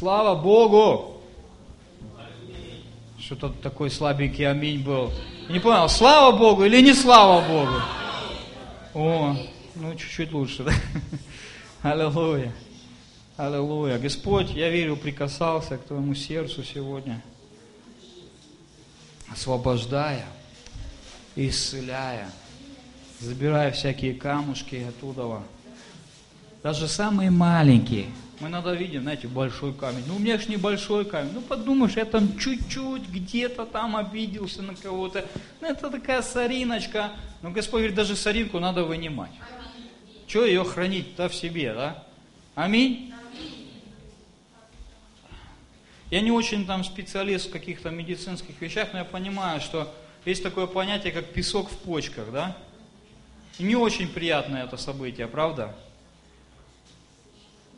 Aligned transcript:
Слава 0.00 0.34
Богу! 0.34 1.20
Что-то 3.18 3.50
такой 3.50 3.90
слабенький 3.90 4.50
аминь 4.50 4.82
был. 4.82 5.12
Не 5.50 5.58
понял, 5.58 5.90
слава 5.90 6.34
Богу 6.34 6.64
или 6.64 6.80
не 6.80 6.94
слава 6.94 7.46
Богу? 7.46 7.74
О, 8.94 9.36
ну 9.74 9.94
чуть-чуть 9.94 10.32
лучше, 10.32 10.64
да? 10.64 10.72
Аллилуйя. 11.82 12.50
Аллилуйя. 13.36 13.98
Господь, 13.98 14.48
я 14.52 14.70
верю, 14.70 14.96
прикасался 14.96 15.76
к 15.76 15.84
твоему 15.84 16.14
сердцу 16.14 16.64
сегодня, 16.64 17.22
освобождая, 19.30 20.24
исцеляя, 21.36 22.30
забирая 23.18 23.70
всякие 23.70 24.14
камушки 24.14 24.86
оттуда. 24.88 25.42
Даже 26.62 26.88
самые 26.88 27.30
маленькие. 27.30 28.06
Мы 28.40 28.48
иногда 28.48 28.74
видим, 28.74 29.02
знаете, 29.02 29.28
большой 29.28 29.74
камень. 29.74 30.02
Ну, 30.06 30.16
у 30.16 30.18
меня 30.18 30.38
же 30.38 30.48
небольшой 30.48 31.04
камень. 31.04 31.32
Ну, 31.34 31.42
подумаешь, 31.42 31.92
я 31.96 32.06
там 32.06 32.38
чуть-чуть 32.38 33.06
где-то 33.08 33.66
там 33.66 33.96
обиделся 33.96 34.62
на 34.62 34.74
кого-то. 34.74 35.26
Ну, 35.60 35.68
это 35.68 35.90
такая 35.90 36.22
сориночка. 36.22 37.12
Но 37.42 37.50
Господь 37.50 37.80
говорит, 37.80 37.96
даже 37.96 38.16
соринку 38.16 38.58
надо 38.58 38.84
вынимать. 38.84 39.30
Чего 40.26 40.44
ее 40.44 40.64
хранить-то 40.64 41.28
в 41.28 41.34
себе, 41.34 41.74
да? 41.74 42.02
Аминь. 42.54 43.12
Я 46.10 46.22
не 46.22 46.30
очень 46.30 46.66
там 46.66 46.82
специалист 46.82 47.48
в 47.48 47.52
каких-то 47.52 47.90
медицинских 47.90 48.58
вещах, 48.60 48.88
но 48.92 49.00
я 49.00 49.04
понимаю, 49.04 49.60
что 49.60 49.94
есть 50.24 50.42
такое 50.42 50.66
понятие, 50.66 51.12
как 51.12 51.26
песок 51.26 51.70
в 51.70 51.76
почках, 51.76 52.32
да? 52.32 52.56
И 53.58 53.64
не 53.64 53.76
очень 53.76 54.08
приятное 54.08 54.64
это 54.64 54.78
событие, 54.78 55.28
правда? 55.28 55.76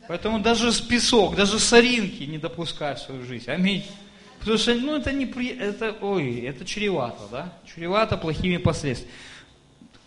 Поэтому 0.07 0.39
даже 0.39 0.71
с 0.71 0.81
песок, 0.81 1.35
даже 1.35 1.59
соринки 1.59 2.23
не 2.23 2.37
допускай 2.37 2.95
в 2.95 2.99
свою 2.99 3.23
жизнь. 3.25 3.49
Аминь. 3.49 3.85
Потому 4.39 4.57
что, 4.57 4.75
ну, 4.75 4.97
это 4.97 5.13
не 5.13 5.25
при... 5.25 5.47
это, 5.47 5.95
ой, 6.01 6.41
это 6.41 6.65
чревато, 6.65 7.21
да? 7.31 7.53
Чревато 7.65 8.17
плохими 8.17 8.57
последствиями. 8.57 9.15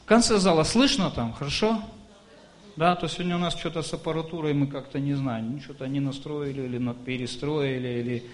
В 0.04 0.08
конце 0.08 0.38
зала 0.38 0.62
слышно 0.64 1.10
там, 1.10 1.32
хорошо? 1.32 1.82
Да, 2.76 2.94
то 2.94 3.08
сегодня 3.08 3.36
у 3.36 3.38
нас 3.38 3.58
что-то 3.58 3.82
с 3.82 3.92
аппаратурой 3.94 4.52
мы 4.52 4.66
как-то 4.66 5.00
не 5.00 5.14
знаем, 5.14 5.60
что-то 5.62 5.88
не 5.88 6.00
настроили 6.00 6.62
или 6.62 6.92
перестроили, 7.06 7.88
или 8.00 8.24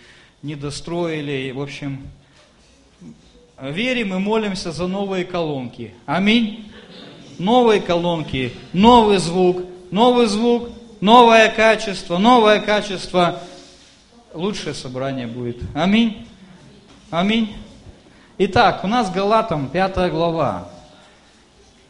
не 0.43 0.57
достроили. 0.57 1.53
В 1.53 1.63
общем, 1.63 2.09
верим 3.61 4.13
и 4.15 4.19
молимся 4.19 4.73
за 4.73 4.89
новые 4.89 5.25
колонки. 5.25 5.95
Аминь. 6.07 6.69
Новые 7.39 7.81
колонки, 7.81 8.53
новый 8.73 9.19
звук, 9.19 9.63
новый 9.93 10.27
звук, 10.27 10.69
новое 11.03 11.51
качество, 11.51 12.17
новое 12.17 12.61
качество. 12.61 13.41
Лучшее 14.33 14.73
собрание 14.73 15.27
будет. 15.27 15.59
Аминь. 15.75 16.27
Аминь. 17.11 17.55
Итак, 18.39 18.83
у 18.85 18.87
нас 18.87 19.11
Галатам, 19.11 19.69
пятая 19.69 20.11
глава. 20.11 20.71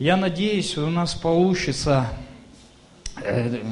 Я 0.00 0.16
надеюсь, 0.16 0.76
у 0.76 0.90
нас 0.90 1.14
получится 1.14 2.08
Э, 3.20 3.62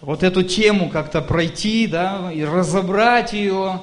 вот 0.00 0.22
эту 0.22 0.42
тему 0.42 0.90
как-то 0.90 1.22
пройти, 1.22 1.86
да, 1.86 2.30
и 2.32 2.44
разобрать 2.44 3.32
ее. 3.32 3.82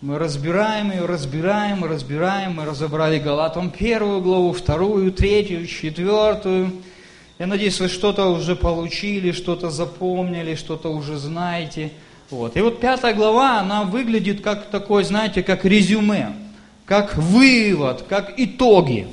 Мы 0.00 0.18
разбираем 0.18 0.90
ее, 0.90 1.04
разбираем, 1.04 1.84
разбираем. 1.84 2.54
Мы 2.56 2.64
разобрали 2.64 3.18
Галатам 3.18 3.70
первую 3.70 4.20
главу, 4.20 4.52
вторую, 4.52 5.12
третью, 5.12 5.66
четвертую. 5.66 6.72
Я 7.42 7.48
надеюсь, 7.48 7.80
вы 7.80 7.88
что-то 7.88 8.28
уже 8.28 8.54
получили, 8.54 9.32
что-то 9.32 9.68
запомнили, 9.68 10.54
что-то 10.54 10.90
уже 10.90 11.16
знаете. 11.16 11.90
Вот. 12.30 12.56
И 12.56 12.60
вот 12.60 12.78
пятая 12.78 13.14
глава, 13.14 13.58
она 13.58 13.82
выглядит 13.82 14.42
как 14.42 14.70
такой, 14.70 15.02
знаете, 15.02 15.42
как 15.42 15.64
резюме, 15.64 16.36
как 16.84 17.16
вывод, 17.16 18.02
как 18.08 18.34
итоги. 18.36 19.08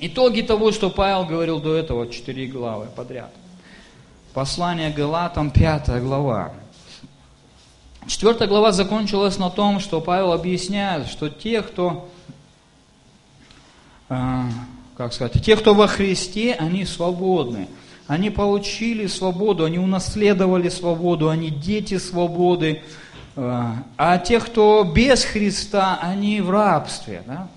Итоги 0.00 0.40
того, 0.40 0.72
что 0.72 0.90
Павел 0.90 1.24
говорил 1.24 1.60
до 1.60 1.76
этого, 1.76 2.10
четыре 2.10 2.48
главы 2.48 2.86
подряд. 2.86 3.30
Послание 4.34 4.90
Галатам, 4.90 5.52
5 5.52 6.02
глава. 6.02 6.52
Четвертая 8.08 8.48
глава 8.48 8.72
закончилась 8.72 9.38
на 9.38 9.48
том, 9.48 9.78
что 9.78 10.00
Павел 10.00 10.32
объясняет, 10.32 11.06
что 11.06 11.30
те, 11.30 11.62
кто, 11.62 12.08
э, 14.08 14.42
как 14.96 15.12
сказать, 15.12 15.42
те, 15.42 15.56
кто 15.56 15.74
во 15.74 15.86
Христе, 15.86 16.54
они 16.54 16.84
свободны. 16.84 17.68
Они 18.06 18.30
получили 18.30 19.06
свободу, 19.06 19.64
они 19.64 19.78
унаследовали 19.78 20.68
свободу, 20.68 21.28
они 21.28 21.50
дети 21.50 21.98
свободы. 21.98 22.82
Э, 23.36 23.72
а 23.96 24.18
те, 24.18 24.40
кто 24.40 24.84
без 24.84 25.24
Христа, 25.24 25.98
они 26.02 26.40
в 26.40 26.50
рабстве. 26.50 27.22
Да? 27.26 27.48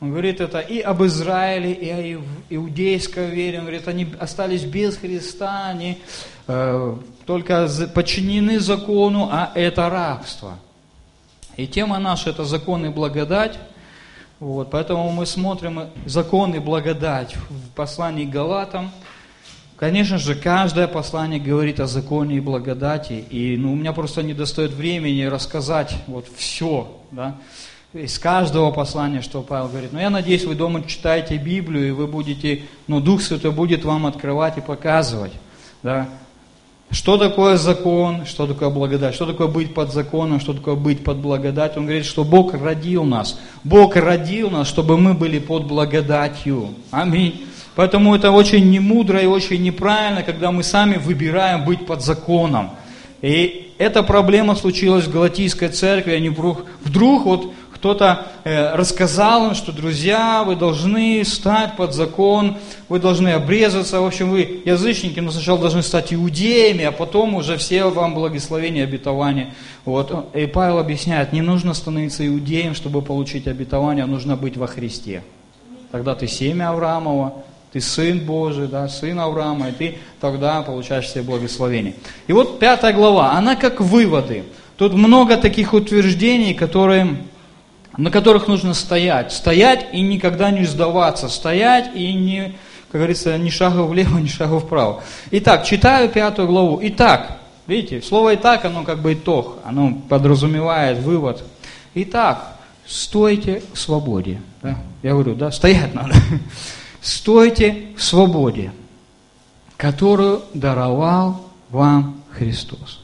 Он 0.00 0.10
говорит 0.10 0.40
это 0.40 0.60
и 0.60 0.80
об 0.80 1.02
Израиле, 1.04 1.72
и 1.72 1.90
о 1.90 2.22
иудейской 2.50 3.30
вере. 3.30 3.58
Он 3.58 3.64
говорит, 3.64 3.88
они 3.88 4.06
остались 4.20 4.62
без 4.64 4.96
Христа, 4.96 5.68
они 5.68 5.98
э, 6.46 6.96
только 7.26 7.68
подчинены 7.94 8.60
закону, 8.60 9.28
а 9.32 9.50
это 9.54 9.88
рабство. 9.88 10.58
И 11.56 11.66
тема 11.66 11.98
наша– 11.98 12.30
это 12.30 12.44
закон 12.44 12.84
и 12.84 12.90
благодать. 12.90 13.58
Вот, 14.44 14.70
поэтому 14.70 15.10
мы 15.10 15.24
смотрим 15.24 15.88
закон 16.04 16.54
и 16.54 16.58
благодать 16.58 17.34
в 17.34 17.70
послании 17.74 18.26
Галатам. 18.26 18.90
Конечно 19.78 20.18
же, 20.18 20.34
каждое 20.34 20.86
послание 20.86 21.40
говорит 21.40 21.80
о 21.80 21.86
законе 21.86 22.36
и 22.36 22.40
благодати. 22.40 23.24
И 23.30 23.56
ну, 23.56 23.72
у 23.72 23.74
меня 23.74 23.94
просто 23.94 24.22
не 24.22 24.34
достает 24.34 24.72
времени 24.72 25.22
рассказать 25.22 25.96
вот 26.06 26.26
все. 26.36 26.94
Да? 27.10 27.36
из 27.94 28.18
каждого 28.18 28.70
послания, 28.70 29.22
что 29.22 29.40
Павел 29.40 29.68
говорит. 29.68 29.94
Но 29.94 30.00
я 30.00 30.10
надеюсь, 30.10 30.44
вы 30.44 30.54
дома 30.56 30.84
читаете 30.86 31.38
Библию, 31.38 31.88
и 31.88 31.92
вы 31.92 32.06
будете, 32.06 32.64
ну, 32.86 33.00
Дух 33.00 33.22
Святой 33.22 33.50
будет 33.50 33.82
вам 33.86 34.04
открывать 34.04 34.58
и 34.58 34.60
показывать, 34.60 35.32
да, 35.82 36.10
что 36.94 37.18
такое 37.18 37.56
закон, 37.56 38.24
что 38.24 38.46
такое 38.46 38.70
благодать, 38.70 39.16
что 39.16 39.26
такое 39.26 39.48
быть 39.48 39.74
под 39.74 39.92
законом, 39.92 40.38
что 40.38 40.52
такое 40.52 40.76
быть 40.76 41.02
под 41.02 41.16
благодать. 41.16 41.76
Он 41.76 41.86
говорит, 41.86 42.06
что 42.06 42.22
Бог 42.22 42.54
родил 42.54 43.04
нас. 43.04 43.38
Бог 43.64 43.96
родил 43.96 44.48
нас, 44.48 44.68
чтобы 44.68 44.96
мы 44.96 45.12
были 45.12 45.40
под 45.40 45.66
благодатью. 45.66 46.68
Аминь. 46.92 47.46
Поэтому 47.74 48.14
это 48.14 48.30
очень 48.30 48.70
немудро 48.70 49.20
и 49.20 49.26
очень 49.26 49.60
неправильно, 49.62 50.22
когда 50.22 50.52
мы 50.52 50.62
сами 50.62 50.96
выбираем 50.96 51.64
быть 51.64 51.84
под 51.84 52.00
законом. 52.00 52.70
И 53.20 53.72
эта 53.78 54.04
проблема 54.04 54.54
случилась 54.54 55.06
в 55.06 55.12
Галатийской 55.12 55.70
церкви, 55.70 56.12
они 56.12 56.28
вдруг, 56.28 56.64
вдруг 56.84 57.24
вот 57.24 57.52
кто-то 57.84 58.28
э, 58.44 58.74
рассказал 58.74 59.48
им, 59.48 59.54
что, 59.54 59.70
друзья, 59.70 60.42
вы 60.42 60.56
должны 60.56 61.22
стать 61.22 61.76
под 61.76 61.92
закон, 61.92 62.56
вы 62.88 62.98
должны 62.98 63.28
обрезаться, 63.28 64.00
в 64.00 64.06
общем, 64.06 64.30
вы 64.30 64.62
язычники, 64.64 65.20
но 65.20 65.30
сначала 65.30 65.58
должны 65.58 65.82
стать 65.82 66.14
иудеями, 66.14 66.84
а 66.84 66.92
потом 66.92 67.34
уже 67.34 67.58
все 67.58 67.84
вам 67.84 68.14
благословения, 68.14 68.84
обетования. 68.84 69.52
Вот. 69.84 70.30
И 70.34 70.46
Павел 70.46 70.78
объясняет, 70.78 71.34
не 71.34 71.42
нужно 71.42 71.74
становиться 71.74 72.26
иудеем, 72.26 72.74
чтобы 72.74 73.02
получить 73.02 73.46
обетование, 73.46 74.04
а 74.04 74.06
нужно 74.06 74.34
быть 74.34 74.56
во 74.56 74.66
Христе. 74.66 75.22
Тогда 75.92 76.14
ты 76.14 76.26
семя 76.26 76.70
Авраамова, 76.70 77.34
ты 77.74 77.82
сын 77.82 78.18
Божий, 78.18 78.66
да, 78.66 78.88
сын 78.88 79.20
Авраама, 79.20 79.68
и 79.68 79.72
ты 79.72 79.98
тогда 80.22 80.62
получаешь 80.62 81.04
все 81.04 81.20
благословения. 81.20 81.92
И 82.28 82.32
вот 82.32 82.58
пятая 82.58 82.94
глава, 82.94 83.32
она 83.32 83.56
как 83.56 83.82
выводы. 83.82 84.44
Тут 84.78 84.94
много 84.94 85.36
таких 85.36 85.74
утверждений, 85.74 86.54
которые 86.54 87.18
на 87.96 88.10
которых 88.10 88.48
нужно 88.48 88.74
стоять. 88.74 89.32
Стоять 89.32 89.86
и 89.92 90.00
никогда 90.00 90.50
не 90.50 90.64
сдаваться. 90.64 91.28
Стоять 91.28 91.90
и 91.94 92.12
не, 92.12 92.54
как 92.90 93.00
говорится, 93.00 93.36
ни 93.38 93.50
шага 93.50 93.82
влево, 93.82 94.18
ни 94.20 94.26
шага 94.26 94.58
вправо. 94.58 95.02
Итак, 95.30 95.64
читаю 95.64 96.08
пятую 96.08 96.48
главу. 96.48 96.80
Итак, 96.82 97.38
видите, 97.66 98.02
слово 98.02 98.34
«итак», 98.34 98.64
оно 98.64 98.84
как 98.84 99.00
бы 99.00 99.14
итог, 99.14 99.58
оно 99.64 99.94
подразумевает 100.08 100.98
вывод. 100.98 101.44
Итак, 101.94 102.56
стойте 102.86 103.62
в 103.72 103.78
свободе. 103.78 104.40
Да? 104.62 104.78
Я 105.02 105.12
говорю, 105.12 105.34
да, 105.34 105.50
стоять 105.50 105.94
надо. 105.94 106.14
Стойте 107.00 107.88
в 107.98 108.02
свободе, 108.02 108.72
которую 109.76 110.42
даровал 110.54 111.50
вам 111.68 112.22
Христос. 112.30 113.03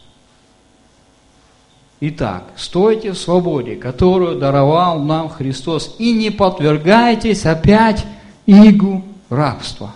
Итак, 2.02 2.44
стойте 2.56 3.12
в 3.12 3.18
свободе, 3.18 3.76
которую 3.76 4.38
даровал 4.38 5.00
нам 5.00 5.28
Христос, 5.28 5.96
и 5.98 6.12
не 6.12 6.30
подвергайтесь 6.30 7.44
опять 7.44 8.06
игу 8.46 9.04
рабства. 9.28 9.92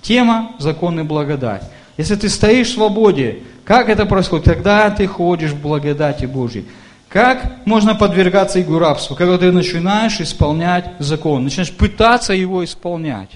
Тема 0.00 0.52
закон 0.58 0.98
и 0.98 1.02
благодать. 1.02 1.62
Если 1.98 2.14
ты 2.14 2.30
стоишь 2.30 2.68
в 2.68 2.74
свободе, 2.74 3.40
как 3.64 3.90
это 3.90 4.06
происходит? 4.06 4.46
Когда 4.46 4.88
ты 4.90 5.06
ходишь 5.06 5.50
в 5.50 5.60
благодати 5.60 6.24
Божьей. 6.24 6.66
Как 7.10 7.66
можно 7.66 7.94
подвергаться 7.94 8.62
игу 8.62 8.78
рабства? 8.78 9.14
Когда 9.14 9.36
ты 9.36 9.52
начинаешь 9.52 10.20
исполнять 10.20 10.92
закон, 11.00 11.44
начинаешь 11.44 11.72
пытаться 11.72 12.32
его 12.32 12.64
исполнять. 12.64 13.30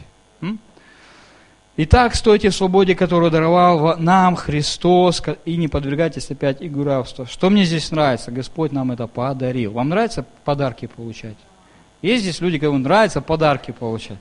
Итак, 1.76 2.15
стойте 2.15 2.50
в 2.50 2.55
свободе, 2.55 2.94
которую 2.94 3.32
даровал 3.32 3.99
нам 3.99 4.37
Христос, 4.37 5.21
и 5.44 5.56
не 5.56 5.67
подвергайтесь 5.67 6.31
опять 6.31 6.59
игуравству. 6.62 7.26
Что 7.26 7.50
мне 7.50 7.65
здесь 7.65 7.91
нравится? 7.91 8.31
Господь 8.31 8.71
нам 8.71 8.93
это 8.93 9.09
подарил. 9.09 9.73
Вам 9.73 9.88
нравится 9.88 10.25
подарки 10.44 10.87
получать? 10.87 11.37
Есть 12.00 12.23
здесь 12.23 12.41
люди, 12.41 12.61
кому 12.61 12.79
нравится 12.79 13.21
подарки 13.21 13.73
получать? 13.73 14.19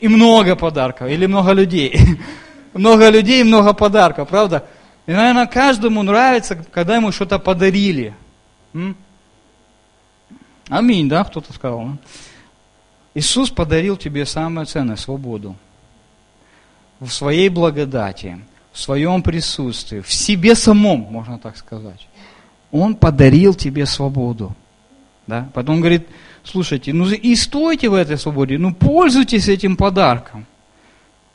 И 0.00 0.08
много 0.08 0.56
подарков, 0.56 1.08
или 1.08 1.26
много 1.26 1.52
людей. 1.52 1.96
много 2.74 3.10
людей 3.10 3.42
и 3.42 3.44
много 3.44 3.72
подарков, 3.72 4.28
правда? 4.28 4.66
И, 5.06 5.12
наверное, 5.12 5.46
каждому 5.46 6.02
нравится, 6.02 6.56
когда 6.72 6.96
ему 6.96 7.12
что-то 7.12 7.38
подарили. 7.38 8.12
Аминь, 10.68 11.08
да, 11.08 11.22
кто-то 11.22 11.52
сказал. 11.52 11.90
Иисус 13.14 13.50
подарил 13.50 13.96
тебе 13.96 14.26
самое 14.26 14.66
ценное– 14.66 14.96
свободу 14.96 15.54
в 17.00 17.10
своей 17.10 17.48
благодати, 17.48 18.38
в 18.72 18.80
своем 18.80 19.22
присутствии, 19.22 20.00
в 20.00 20.12
себе 20.12 20.54
самом, 20.54 21.00
можно 21.00 21.38
так 21.38 21.56
сказать. 21.56 22.08
Он 22.70 22.94
подарил 22.94 23.54
тебе 23.54 23.86
свободу. 23.86 24.54
Да? 25.26 25.48
Потом 25.54 25.80
говорит, 25.80 26.06
слушайте, 26.44 26.92
ну 26.92 27.08
и 27.08 27.34
стойте 27.34 27.88
в 27.88 27.94
этой 27.94 28.18
свободе, 28.18 28.58
ну 28.58 28.74
пользуйтесь 28.74 29.48
этим 29.48 29.76
подарком. 29.76 30.46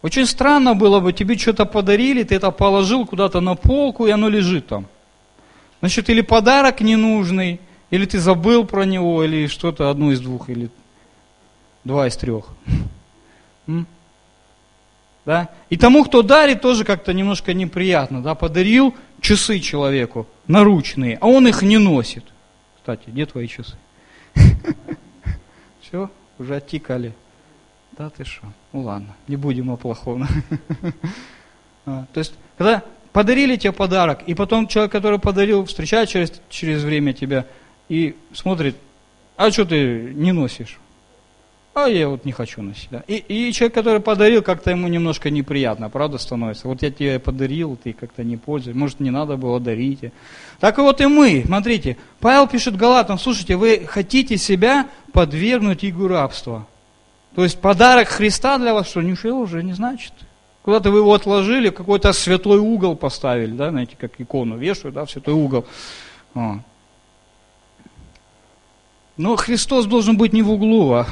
Очень 0.02 0.26
странно 0.26 0.76
было 0.76 1.00
бы, 1.00 1.14
тебе 1.14 1.38
что-то 1.38 1.66
подарили, 1.66 2.24
ты 2.24 2.36
это 2.36 2.52
положил 2.52 3.06
куда-то 3.06 3.40
на 3.40 3.56
полку, 3.56 4.06
и 4.06 4.12
оно 4.12 4.28
лежит 4.28 4.68
там. 4.68 4.86
Значит, 5.80 6.10
или 6.10 6.22
подарок 6.22 6.82
ненужный, 6.82 7.62
или 7.90 8.06
ты 8.06 8.20
забыл 8.20 8.66
про 8.66 8.84
него, 8.84 9.24
или 9.24 9.48
что-то 9.48 9.90
одно 9.90 10.12
из 10.12 10.20
двух, 10.20 10.50
или 10.50 10.70
два 11.86 12.08
из 12.08 12.18
трех. 12.18 12.48
Да? 15.26 15.50
И 15.70 15.78
тому, 15.78 16.04
кто 16.04 16.22
дарит, 16.22 16.62
тоже 16.62 16.84
как-то 16.84 17.14
немножко 17.14 17.54
неприятно. 17.54 18.22
Да? 18.22 18.36
Подарил 18.36 18.94
часы 19.22 19.60
человеку, 19.60 20.28
наручные, 20.48 21.18
а 21.22 21.28
он 21.28 21.48
их 21.48 21.62
не 21.62 21.78
носит. 21.78 22.26
Кстати, 22.76 23.04
где 23.08 23.26
твои 23.26 23.48
часы? 23.48 23.78
Все, 25.82 26.10
уже 26.38 26.56
оттикали. 26.56 27.14
Да 27.98 28.10
ты 28.10 28.26
что? 28.26 28.48
Ну 28.74 28.82
ладно, 28.82 29.16
не 29.28 29.36
будем 29.36 29.72
о 29.72 29.78
плохом. 29.78 30.28
А, 31.86 32.06
то 32.14 32.20
есть, 32.22 32.34
когда 32.58 32.82
подарили 33.12 33.58
тебе 33.58 33.74
подарок, 33.74 34.22
и 34.26 34.34
потом 34.34 34.68
человек, 34.68 34.94
который 34.94 35.20
подарил, 35.20 35.66
встречает 35.66 36.08
через, 36.08 36.32
через 36.50 36.82
время 36.82 37.12
тебя 37.12 37.46
и 37.90 38.16
смотрит, 38.32 38.78
а 39.36 39.52
что 39.52 39.66
ты 39.66 40.14
не 40.14 40.32
носишь? 40.32 40.80
А 41.74 41.88
я 41.88 42.08
вот 42.08 42.24
не 42.24 42.32
хочу 42.32 42.62
носить. 42.62 42.90
Да. 42.92 43.04
И, 43.08 43.16
и 43.16 43.52
человек, 43.52 43.74
который 43.74 44.00
подарил, 44.00 44.44
как-то 44.44 44.70
ему 44.70 44.88
немножко 44.88 45.32
неприятно, 45.32 45.90
правда, 45.90 46.20
становится. 46.20 46.68
Вот 46.68 46.84
я 46.84 46.92
тебе 46.92 47.18
подарил, 47.20 47.78
ты 47.82 47.94
как-то 47.94 48.24
не 48.24 48.38
пользуешься, 48.38 48.78
может, 48.78 49.00
не 49.00 49.10
надо 49.10 49.38
было 49.38 49.60
дарить. 49.60 50.12
Так 50.60 50.78
вот 50.78 51.02
и 51.02 51.08
мы, 51.08 51.44
смотрите, 51.46 51.98
Павел 52.20 52.48
пишет 52.48 52.78
Галатам, 52.78 53.18
слушайте, 53.18 53.56
вы 53.56 53.86
хотите 53.88 54.38
себя 54.38 54.88
подвергнуть 55.14 55.84
игу 55.84 56.08
рабства. 56.08 56.68
То 57.36 57.44
есть 57.44 57.60
подарок 57.60 58.08
Христа 58.08 58.60
для 58.60 58.76
вас, 58.76 58.88
что 58.88 59.02
ничего 59.02 59.40
уже 59.40 59.64
не 59.64 59.74
значит. 59.74 60.14
Куда-то 60.62 60.92
вы 60.92 61.00
его 61.00 61.14
отложили, 61.14 61.70
какой-то 61.70 62.14
святой 62.14 62.60
угол 62.60 62.96
поставили, 62.96 63.52
да, 63.52 63.72
знаете, 63.72 63.98
как 64.00 64.12
икону 64.20 64.58
вешают, 64.58 64.94
да, 64.96 65.06
в 65.06 65.12
святой 65.12 65.34
угол. 65.34 65.66
А. 66.36 66.60
Но 69.18 69.36
Христос 69.36 69.86
должен 69.86 70.18
быть 70.18 70.34
не 70.34 70.44
в 70.44 70.52
углу, 70.52 70.94
а 70.94 71.08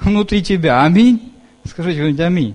внутри 0.00 0.42
тебя. 0.42 0.82
Аминь. 0.82 1.32
Скажите 1.64 1.98
кто-нибудь 1.98 2.20
аминь. 2.20 2.54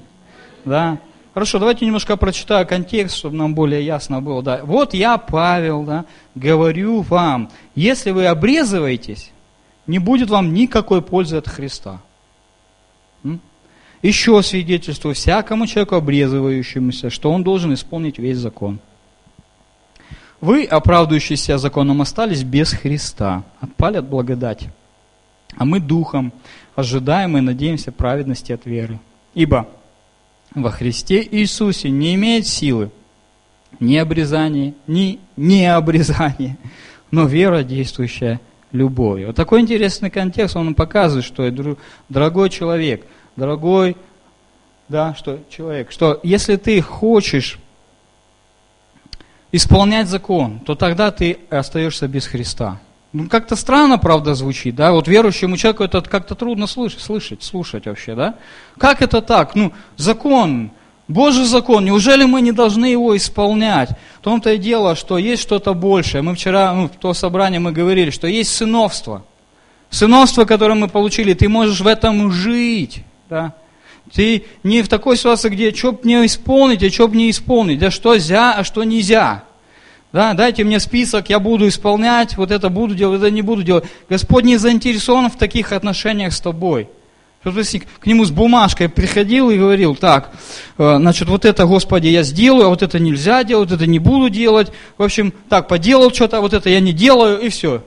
Да. 0.65 0.97
Хорошо, 1.33 1.57
давайте 1.57 1.85
немножко 1.85 2.15
прочитаю 2.15 2.67
контекст, 2.67 3.17
чтобы 3.17 3.35
нам 3.35 3.55
более 3.55 3.83
ясно 3.83 4.21
было. 4.21 4.43
Да. 4.43 4.61
Вот 4.63 4.93
я, 4.93 5.17
Павел, 5.17 5.83
да, 5.83 6.05
говорю 6.35 7.01
вам, 7.01 7.49
если 7.73 8.11
вы 8.11 8.27
обрезываетесь, 8.27 9.31
не 9.87 9.99
будет 9.99 10.29
вам 10.29 10.53
никакой 10.53 11.01
пользы 11.01 11.37
от 11.37 11.47
Христа. 11.47 11.99
Еще 14.03 14.43
свидетельствую 14.43 15.15
всякому 15.15 15.65
человеку 15.65 15.95
обрезывающемуся, 15.95 17.09
что 17.09 17.31
он 17.31 17.41
должен 17.41 17.73
исполнить 17.73 18.19
весь 18.19 18.37
закон. 18.37 18.79
Вы, 20.41 20.65
оправдывающиеся 20.65 21.57
законом, 21.57 22.01
остались 22.01 22.43
без 22.43 22.73
Христа, 22.73 23.43
отпали 23.61 23.97
от 23.97 24.05
благодати. 24.09 24.71
А 25.57 25.65
мы 25.65 25.79
духом 25.79 26.33
ожидаем 26.75 27.37
и 27.37 27.41
надеемся 27.41 27.91
праведности 27.91 28.51
от 28.51 28.65
веры. 28.65 28.99
Ибо 29.33 29.67
во 30.53 30.71
Христе 30.71 31.27
Иисусе 31.29 31.89
не 31.89 32.15
имеет 32.15 32.47
силы 32.47 32.91
ни 33.79 33.97
обрезание, 33.97 34.73
ни 34.87 35.19
необрезание, 35.35 36.57
но 37.11 37.25
вера, 37.25 37.63
действующая 37.63 38.39
любовью. 38.71 39.27
Вот 39.27 39.35
такой 39.35 39.61
интересный 39.61 40.09
контекст, 40.09 40.55
он 40.55 40.75
показывает, 40.75 41.25
что 41.25 41.49
дорогой 42.09 42.49
человек, 42.49 43.05
дорогой 43.35 43.95
да, 44.89 45.15
что 45.15 45.39
человек, 45.49 45.91
что 45.91 46.19
если 46.23 46.55
ты 46.55 46.81
хочешь 46.81 47.57
исполнять 49.51 50.07
закон, 50.07 50.59
то 50.59 50.75
тогда 50.75 51.11
ты 51.11 51.39
остаешься 51.49 52.07
без 52.07 52.27
Христа. 52.27 52.79
Ну, 53.13 53.29
как-то 53.29 53.55
странно, 53.55 53.99
правда, 53.99 54.33
звучит, 54.33 54.75
да? 54.75 54.91
Вот 54.91 55.07
верующему 55.07 55.55
человеку 55.55 55.83
это 55.83 56.01
как-то 56.01 56.33
трудно 56.33 56.65
слышать, 56.65 57.01
слышать, 57.01 57.43
слушать 57.43 57.85
вообще, 57.85 58.15
да? 58.15 58.35
Как 58.79 59.03
это 59.03 59.21
так? 59.21 59.53
Ну, 59.53 59.71
закон, 59.97 60.71
Божий 61.07 61.45
закон, 61.45 61.85
неужели 61.85 62.23
мы 62.23 62.41
не 62.41 62.51
должны 62.51 62.87
его 62.87 63.15
исполнять? 63.15 63.89
В 64.19 64.23
том-то 64.23 64.53
и 64.53 64.57
дело, 64.57 64.95
что 64.95 65.19
есть 65.19 65.43
что-то 65.43 65.75
большее. 65.75 66.23
Мы 66.23 66.33
вчера, 66.33 66.73
ну, 66.73 66.87
в 66.87 66.91
то 66.91 67.13
собрание 67.13 67.59
мы 67.59 67.71
говорили, 67.71 68.09
что 68.09 68.25
есть 68.25 68.55
сыновство. 68.55 69.23
Сыновство, 69.91 70.45
которое 70.45 70.73
мы 70.73 70.87
получили, 70.87 71.35
ты 71.35 71.47
можешь 71.47 71.81
в 71.81 71.87
этом 71.87 72.31
жить, 72.31 73.03
да? 73.29 73.53
Ты 74.11 74.45
не 74.63 74.81
в 74.81 74.87
такой 74.87 75.17
ситуации, 75.17 75.49
где 75.49 75.73
что 75.73 75.91
бы 75.91 75.99
не 76.03 76.25
исполнить, 76.25 76.83
а 76.83 76.89
что 76.89 77.07
бы 77.07 77.15
не 77.15 77.29
исполнить, 77.29 77.77
да 77.77 77.91
что 77.91 78.15
нельзя, 78.15 78.53
а 78.53 78.63
что 78.63 78.83
нельзя. 78.83 79.43
Да, 80.13 80.35
дайте 80.35 80.63
мне 80.63 80.79
список, 80.79 81.29
я 81.29 81.39
буду 81.39 81.67
исполнять, 81.67 82.37
вот 82.37 82.51
это 82.51 82.69
буду 82.69 82.93
делать, 82.93 83.19
это 83.19 83.31
не 83.31 83.41
буду 83.41 83.63
делать. 83.63 83.85
Господь 84.07 84.43
не 84.43 84.57
заинтересован 84.57 85.31
в 85.31 85.37
таких 85.37 85.71
отношениях 85.71 86.33
с 86.33 86.39
тобой. 86.39 86.87
Чтобы 87.41 87.63
ты 87.63 87.79
к 87.79 88.05
нему 88.05 88.23
с 88.23 88.29
бумажкой 88.29 88.89
приходил 88.89 89.49
и 89.49 89.57
говорил, 89.57 89.95
так, 89.95 90.31
э, 90.77 90.97
значит, 90.97 91.27
вот 91.27 91.45
это, 91.45 91.65
Господи, 91.65 92.07
я 92.07 92.21
сделаю, 92.21 92.67
а 92.67 92.69
вот 92.69 92.83
это 92.83 92.99
нельзя 92.99 93.43
делать, 93.43 93.71
вот 93.71 93.75
это 93.81 93.87
не 93.89 93.97
буду 93.97 94.29
делать. 94.29 94.71
В 94.99 95.03
общем, 95.03 95.33
так, 95.49 95.67
поделал 95.67 96.13
что-то, 96.13 96.37
а 96.37 96.41
вот 96.41 96.53
это 96.53 96.69
я 96.69 96.79
не 96.79 96.93
делаю, 96.93 97.41
и 97.41 97.49
все. 97.49 97.83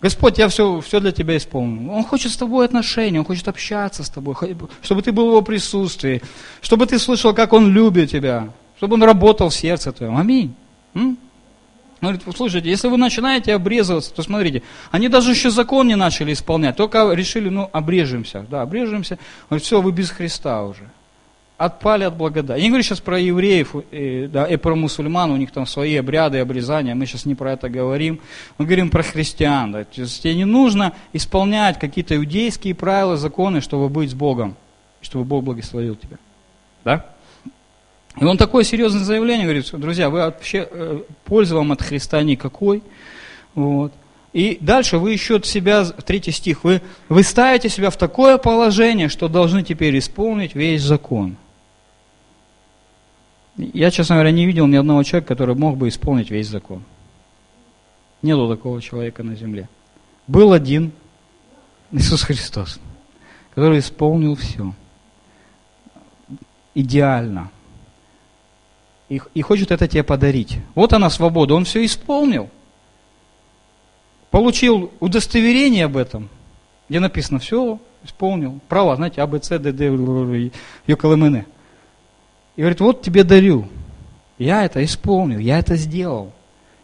Господь, 0.00 0.38
я 0.38 0.48
все, 0.48 0.80
все 0.80 1.00
для 1.00 1.10
тебя 1.10 1.36
исполнил. 1.36 1.90
Он 1.90 2.04
хочет 2.04 2.30
с 2.30 2.36
тобой 2.36 2.64
отношения, 2.64 3.18
он 3.18 3.26
хочет 3.26 3.48
общаться 3.48 4.04
с 4.04 4.08
тобой, 4.08 4.36
чтобы 4.80 5.02
ты 5.02 5.10
был 5.10 5.26
в 5.26 5.30
его 5.30 5.42
присутствии, 5.42 6.22
чтобы 6.60 6.86
ты 6.86 7.00
слышал, 7.00 7.34
как 7.34 7.52
он 7.52 7.72
любит 7.72 8.12
тебя 8.12 8.50
чтобы 8.78 8.94
он 8.94 9.02
работал 9.02 9.50
в 9.50 9.54
сердце 9.54 9.92
твоем. 9.92 10.16
Аминь. 10.16 10.54
М? 10.94 11.18
Он 12.00 12.08
говорит, 12.14 12.22
слушайте, 12.36 12.70
если 12.70 12.86
вы 12.86 12.96
начинаете 12.96 13.54
обрезываться, 13.54 14.14
то 14.14 14.22
смотрите, 14.22 14.62
они 14.92 15.08
даже 15.08 15.32
еще 15.32 15.50
закон 15.50 15.88
не 15.88 15.96
начали 15.96 16.32
исполнять, 16.32 16.76
только 16.76 17.12
решили, 17.12 17.48
ну, 17.48 17.68
обрежемся, 17.72 18.46
да, 18.48 18.62
обрежемся. 18.62 19.14
Он 19.14 19.48
говорит, 19.48 19.64
все, 19.64 19.82
вы 19.82 19.90
без 19.90 20.10
Христа 20.10 20.62
уже. 20.62 20.88
Отпали 21.56 22.04
от 22.04 22.16
благодати. 22.16 22.58
Я 22.58 22.62
не 22.62 22.68
говорю 22.68 22.84
сейчас 22.84 23.00
про 23.00 23.18
евреев 23.18 23.74
и, 23.90 24.28
да, 24.32 24.44
и 24.44 24.56
про 24.56 24.76
мусульман, 24.76 25.32
у 25.32 25.36
них 25.36 25.50
там 25.50 25.66
свои 25.66 25.96
обряды, 25.96 26.38
обрезания, 26.38 26.94
мы 26.94 27.04
сейчас 27.04 27.26
не 27.26 27.34
про 27.34 27.54
это 27.54 27.68
говорим. 27.68 28.20
Мы 28.58 28.64
говорим 28.64 28.90
про 28.90 29.02
христиан. 29.02 29.72
Да. 29.72 29.82
То 29.82 30.02
есть 30.02 30.22
тебе 30.22 30.36
не 30.36 30.44
нужно 30.44 30.92
исполнять 31.12 31.80
какие-то 31.80 32.14
иудейские 32.14 32.76
правила, 32.76 33.16
законы, 33.16 33.60
чтобы 33.60 33.88
быть 33.88 34.12
с 34.12 34.14
Богом, 34.14 34.54
чтобы 35.00 35.24
Бог 35.24 35.42
благословил 35.42 35.96
тебя. 35.96 36.18
Да? 36.84 37.06
И 38.20 38.24
он 38.24 38.36
такое 38.36 38.64
серьезное 38.64 39.04
заявление 39.04 39.44
говорит, 39.44 39.68
друзья, 39.72 40.10
вы 40.10 40.18
вообще, 40.18 40.68
э, 40.70 41.02
пользы 41.24 41.54
вам 41.54 41.70
от 41.72 41.82
Христа 41.82 42.22
никакой. 42.22 42.82
Вот. 43.54 43.92
И 44.32 44.58
дальше 44.60 44.98
вы 44.98 45.12
еще 45.12 45.36
от 45.36 45.46
себя, 45.46 45.84
третий 45.84 46.32
стих, 46.32 46.64
вы, 46.64 46.82
вы 47.08 47.22
ставите 47.22 47.68
себя 47.68 47.90
в 47.90 47.96
такое 47.96 48.38
положение, 48.38 49.08
что 49.08 49.28
должны 49.28 49.62
теперь 49.62 49.96
исполнить 49.98 50.54
весь 50.54 50.82
закон. 50.82 51.36
Я, 53.56 53.90
честно 53.90 54.16
говоря, 54.16 54.30
не 54.32 54.46
видел 54.46 54.66
ни 54.66 54.76
одного 54.76 55.02
человека, 55.02 55.28
который 55.28 55.54
мог 55.54 55.76
бы 55.76 55.88
исполнить 55.88 56.30
весь 56.30 56.48
закон. 56.48 56.82
Нету 58.22 58.48
такого 58.48 58.82
человека 58.82 59.22
на 59.22 59.36
земле. 59.36 59.68
Был 60.26 60.52
один, 60.52 60.92
Иисус 61.92 62.22
Христос, 62.22 62.80
который 63.54 63.78
исполнил 63.78 64.34
все. 64.34 64.74
Идеально 66.74 67.50
и, 69.08 69.20
и 69.34 69.42
хочет 69.42 69.70
это 69.70 69.88
тебе 69.88 70.02
подарить. 70.02 70.58
Вот 70.74 70.92
она 70.92 71.10
свобода, 71.10 71.54
он 71.54 71.64
все 71.64 71.84
исполнил. 71.84 72.50
Получил 74.30 74.92
удостоверение 75.00 75.86
об 75.86 75.96
этом, 75.96 76.28
где 76.88 77.00
написано, 77.00 77.38
все, 77.38 77.78
исполнил. 78.04 78.60
Права, 78.68 78.96
знаете, 78.96 79.22
А, 79.22 79.26
Б, 79.26 79.40
С, 79.42 79.58
Д, 79.58 79.72
Д, 79.72 80.50
ЮКЛМН. 80.86 81.36
И 82.56 82.60
говорит, 82.60 82.80
вот 82.80 83.02
тебе 83.02 83.24
дарю. 83.24 83.68
Я 84.36 84.64
это 84.64 84.84
исполнил, 84.84 85.38
я 85.38 85.58
это 85.58 85.76
сделал. 85.76 86.32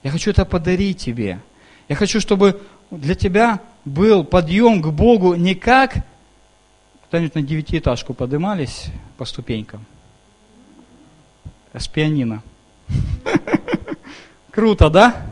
Я 0.03 0.11
хочу 0.11 0.31
это 0.31 0.45
подарить 0.45 0.99
тебе. 0.99 1.41
Я 1.89 1.97
хочу, 1.97 2.21
чтобы 2.21 2.61
для 2.91 3.15
тебя 3.15 3.61
был 3.85 4.25
подъем 4.25 4.81
к 4.83 4.89
Богу 4.89 5.35
не 5.35 5.55
как 5.55 6.05
кто-нибудь 7.15 7.35
на 7.37 7.43
девятиэтажку 7.43 8.13
поднимались 8.13 8.87
по 9.19 9.25
ступенькам, 9.25 9.87
с 11.79 11.89
пианино. 11.89 12.43
Круто, 14.51 14.89
да? 14.89 15.27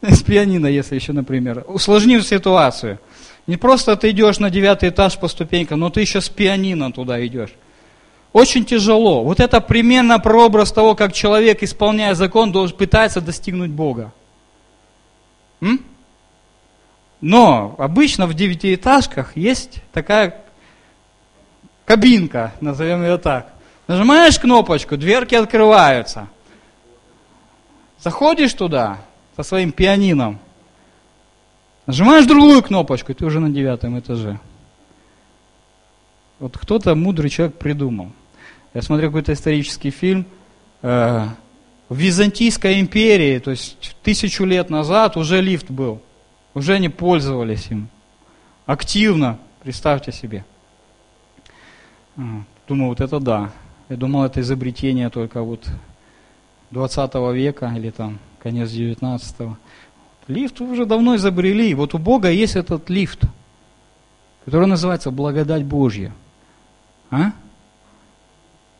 С 0.00 0.22
пианино, 0.22 0.66
если 0.66 0.94
еще, 0.94 1.12
например. 1.12 1.64
Усложним 1.68 2.22
ситуацию. 2.22 2.98
Не 3.46 3.56
просто 3.56 3.96
ты 3.96 4.10
идешь 4.10 4.38
на 4.38 4.50
девятый 4.50 4.88
этаж 4.88 5.18
по 5.18 5.28
ступенькам, 5.28 5.80
но 5.80 5.90
ты 5.90 6.00
еще 6.00 6.20
с 6.20 6.28
пианино 6.28 6.92
туда 6.92 7.24
идешь. 7.24 7.50
Очень 8.32 8.64
тяжело. 8.64 9.22
Вот 9.24 9.40
это 9.40 9.60
примерно 9.60 10.18
прообраз 10.18 10.72
того, 10.72 10.94
как 10.94 11.12
человек, 11.12 11.62
исполняя 11.62 12.14
закон, 12.14 12.50
должен 12.50 12.76
пытаться 12.76 13.20
достигнуть 13.20 13.70
Бога. 13.70 14.12
М? 15.60 15.84
Но 17.20 17.74
обычно 17.78 18.26
в 18.26 18.34
девятиэтажках 18.34 19.36
есть 19.36 19.82
такая 19.92 20.40
кабинка, 21.84 22.52
назовем 22.60 23.02
ее 23.02 23.18
так. 23.18 23.52
Нажимаешь 23.92 24.38
кнопочку, 24.38 24.96
дверки 24.96 25.34
открываются. 25.34 26.26
Заходишь 28.00 28.54
туда 28.54 29.00
со 29.36 29.42
своим 29.42 29.70
пианином, 29.70 30.38
нажимаешь 31.86 32.24
другую 32.24 32.62
кнопочку, 32.62 33.12
и 33.12 33.14
ты 33.14 33.26
уже 33.26 33.38
на 33.38 33.50
девятом 33.50 33.98
этаже. 33.98 34.40
Вот 36.38 36.56
кто-то 36.56 36.94
мудрый 36.94 37.28
человек 37.28 37.58
придумал. 37.58 38.12
Я 38.72 38.80
смотрел 38.80 39.10
какой-то 39.10 39.34
исторический 39.34 39.90
фильм. 39.90 40.24
Э, 40.80 41.26
в 41.90 41.94
Византийской 41.94 42.80
империи, 42.80 43.38
то 43.40 43.50
есть 43.50 43.94
тысячу 44.02 44.46
лет 44.46 44.70
назад, 44.70 45.18
уже 45.18 45.42
лифт 45.42 45.70
был. 45.70 46.00
Уже 46.54 46.72
они 46.72 46.88
пользовались 46.88 47.66
им. 47.66 47.88
Активно, 48.64 49.38
представьте 49.62 50.12
себе. 50.12 50.46
Думаю, 52.16 52.88
вот 52.88 53.02
это 53.02 53.20
да. 53.20 53.52
Я 53.92 53.98
думал, 53.98 54.24
это 54.24 54.40
изобретение 54.40 55.10
только 55.10 55.42
вот 55.42 55.68
20 56.70 57.14
века 57.34 57.74
или 57.76 57.90
там 57.90 58.20
конец 58.42 58.70
19 58.70 59.40
-го. 59.40 59.56
Лифт 60.28 60.62
уже 60.62 60.86
давно 60.86 61.16
изобрели. 61.16 61.74
Вот 61.74 61.92
у 61.92 61.98
Бога 61.98 62.30
есть 62.30 62.56
этот 62.56 62.88
лифт, 62.88 63.24
который 64.46 64.66
называется 64.66 65.10
благодать 65.10 65.64
Божья. 65.64 66.10
А? 67.10 67.32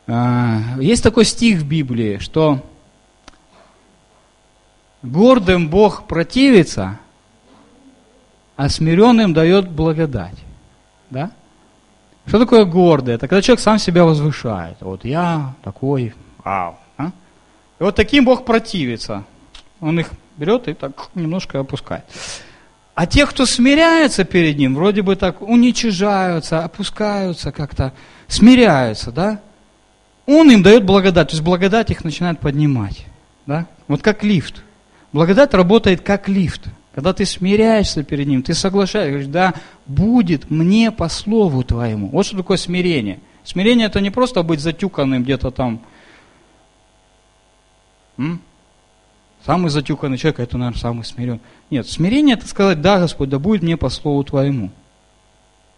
А, 0.07 0.79
есть 0.79 1.03
такой 1.03 1.25
стих 1.25 1.59
в 1.59 1.67
Библии, 1.67 2.17
что 2.17 2.67
гордым 5.03 5.69
Бог 5.69 6.07
противится, 6.07 6.99
а 8.55 8.67
смиренным 8.67 9.35
дает 9.35 9.69
благодать. 9.69 10.39
Да? 11.11 11.29
Что 12.25 12.39
такое 12.39 12.65
гордое? 12.65 13.15
Это 13.15 13.27
когда 13.27 13.41
человек 13.41 13.59
сам 13.59 13.79
себя 13.79 14.05
возвышает. 14.05 14.77
Вот 14.79 15.05
я 15.05 15.53
такой, 15.63 16.13
вау. 16.43 16.77
А? 16.97 17.07
И 17.79 17.83
вот 17.83 17.95
таким 17.95 18.25
Бог 18.25 18.45
противится. 18.45 19.23
Он 19.81 19.99
их 19.99 20.09
берет 20.37 20.67
и 20.67 20.73
так 20.73 21.09
немножко 21.15 21.59
опускает. 21.59 22.05
А 22.95 23.07
те, 23.07 23.25
кто 23.25 23.45
смиряется 23.45 24.23
перед 24.23 24.57
Ним, 24.57 24.75
вроде 24.75 25.01
бы 25.01 25.15
так 25.15 25.41
уничижаются, 25.41 26.63
опускаются 26.63 27.51
как-то, 27.51 27.91
смиряются, 28.27 29.11
да? 29.11 29.41
Он 30.25 30.49
им 30.51 30.63
дает 30.63 30.85
благодать, 30.85 31.29
то 31.29 31.33
есть 31.33 31.43
благодать 31.43 31.89
их 31.89 32.03
начинает 32.03 32.39
поднимать, 32.39 33.05
да? 33.45 33.65
Вот 33.87 34.01
как 34.01 34.23
лифт. 34.23 34.63
Благодать 35.11 35.53
работает 35.53 36.01
как 36.01 36.29
лифт. 36.29 36.67
Когда 36.93 37.11
ты 37.13 37.25
смиряешься 37.25 38.03
перед 38.03 38.27
Ним, 38.27 38.43
ты 38.43 38.53
соглашаешься, 38.53 39.09
говоришь, 39.09 39.31
да, 39.31 39.53
будет 39.87 40.51
мне 40.51 40.91
по 40.91 41.09
слову 41.09 41.63
Твоему. 41.63 42.09
Вот 42.09 42.25
что 42.25 42.37
такое 42.37 42.57
смирение. 42.57 43.19
Смирение 43.43 43.87
это 43.87 43.99
не 43.99 44.11
просто 44.11 44.43
быть 44.43 44.59
затюканным 44.59 45.23
где-то 45.23 45.49
там. 45.49 45.81
М? 48.17 48.41
Самый 49.43 49.69
затюканный 49.69 50.17
человек, 50.17 50.39
это, 50.39 50.57
наверное, 50.57 50.79
самый 50.79 51.03
смирен. 51.03 51.39
Нет, 51.71 51.87
смирение 51.89 52.35
это 52.35 52.47
сказать, 52.47 52.79
да, 52.79 52.99
Господь, 52.99 53.29
да 53.29 53.39
будет 53.39 53.63
мне 53.63 53.75
по 53.75 53.89
слову 53.89 54.23
Твоему. 54.23 54.69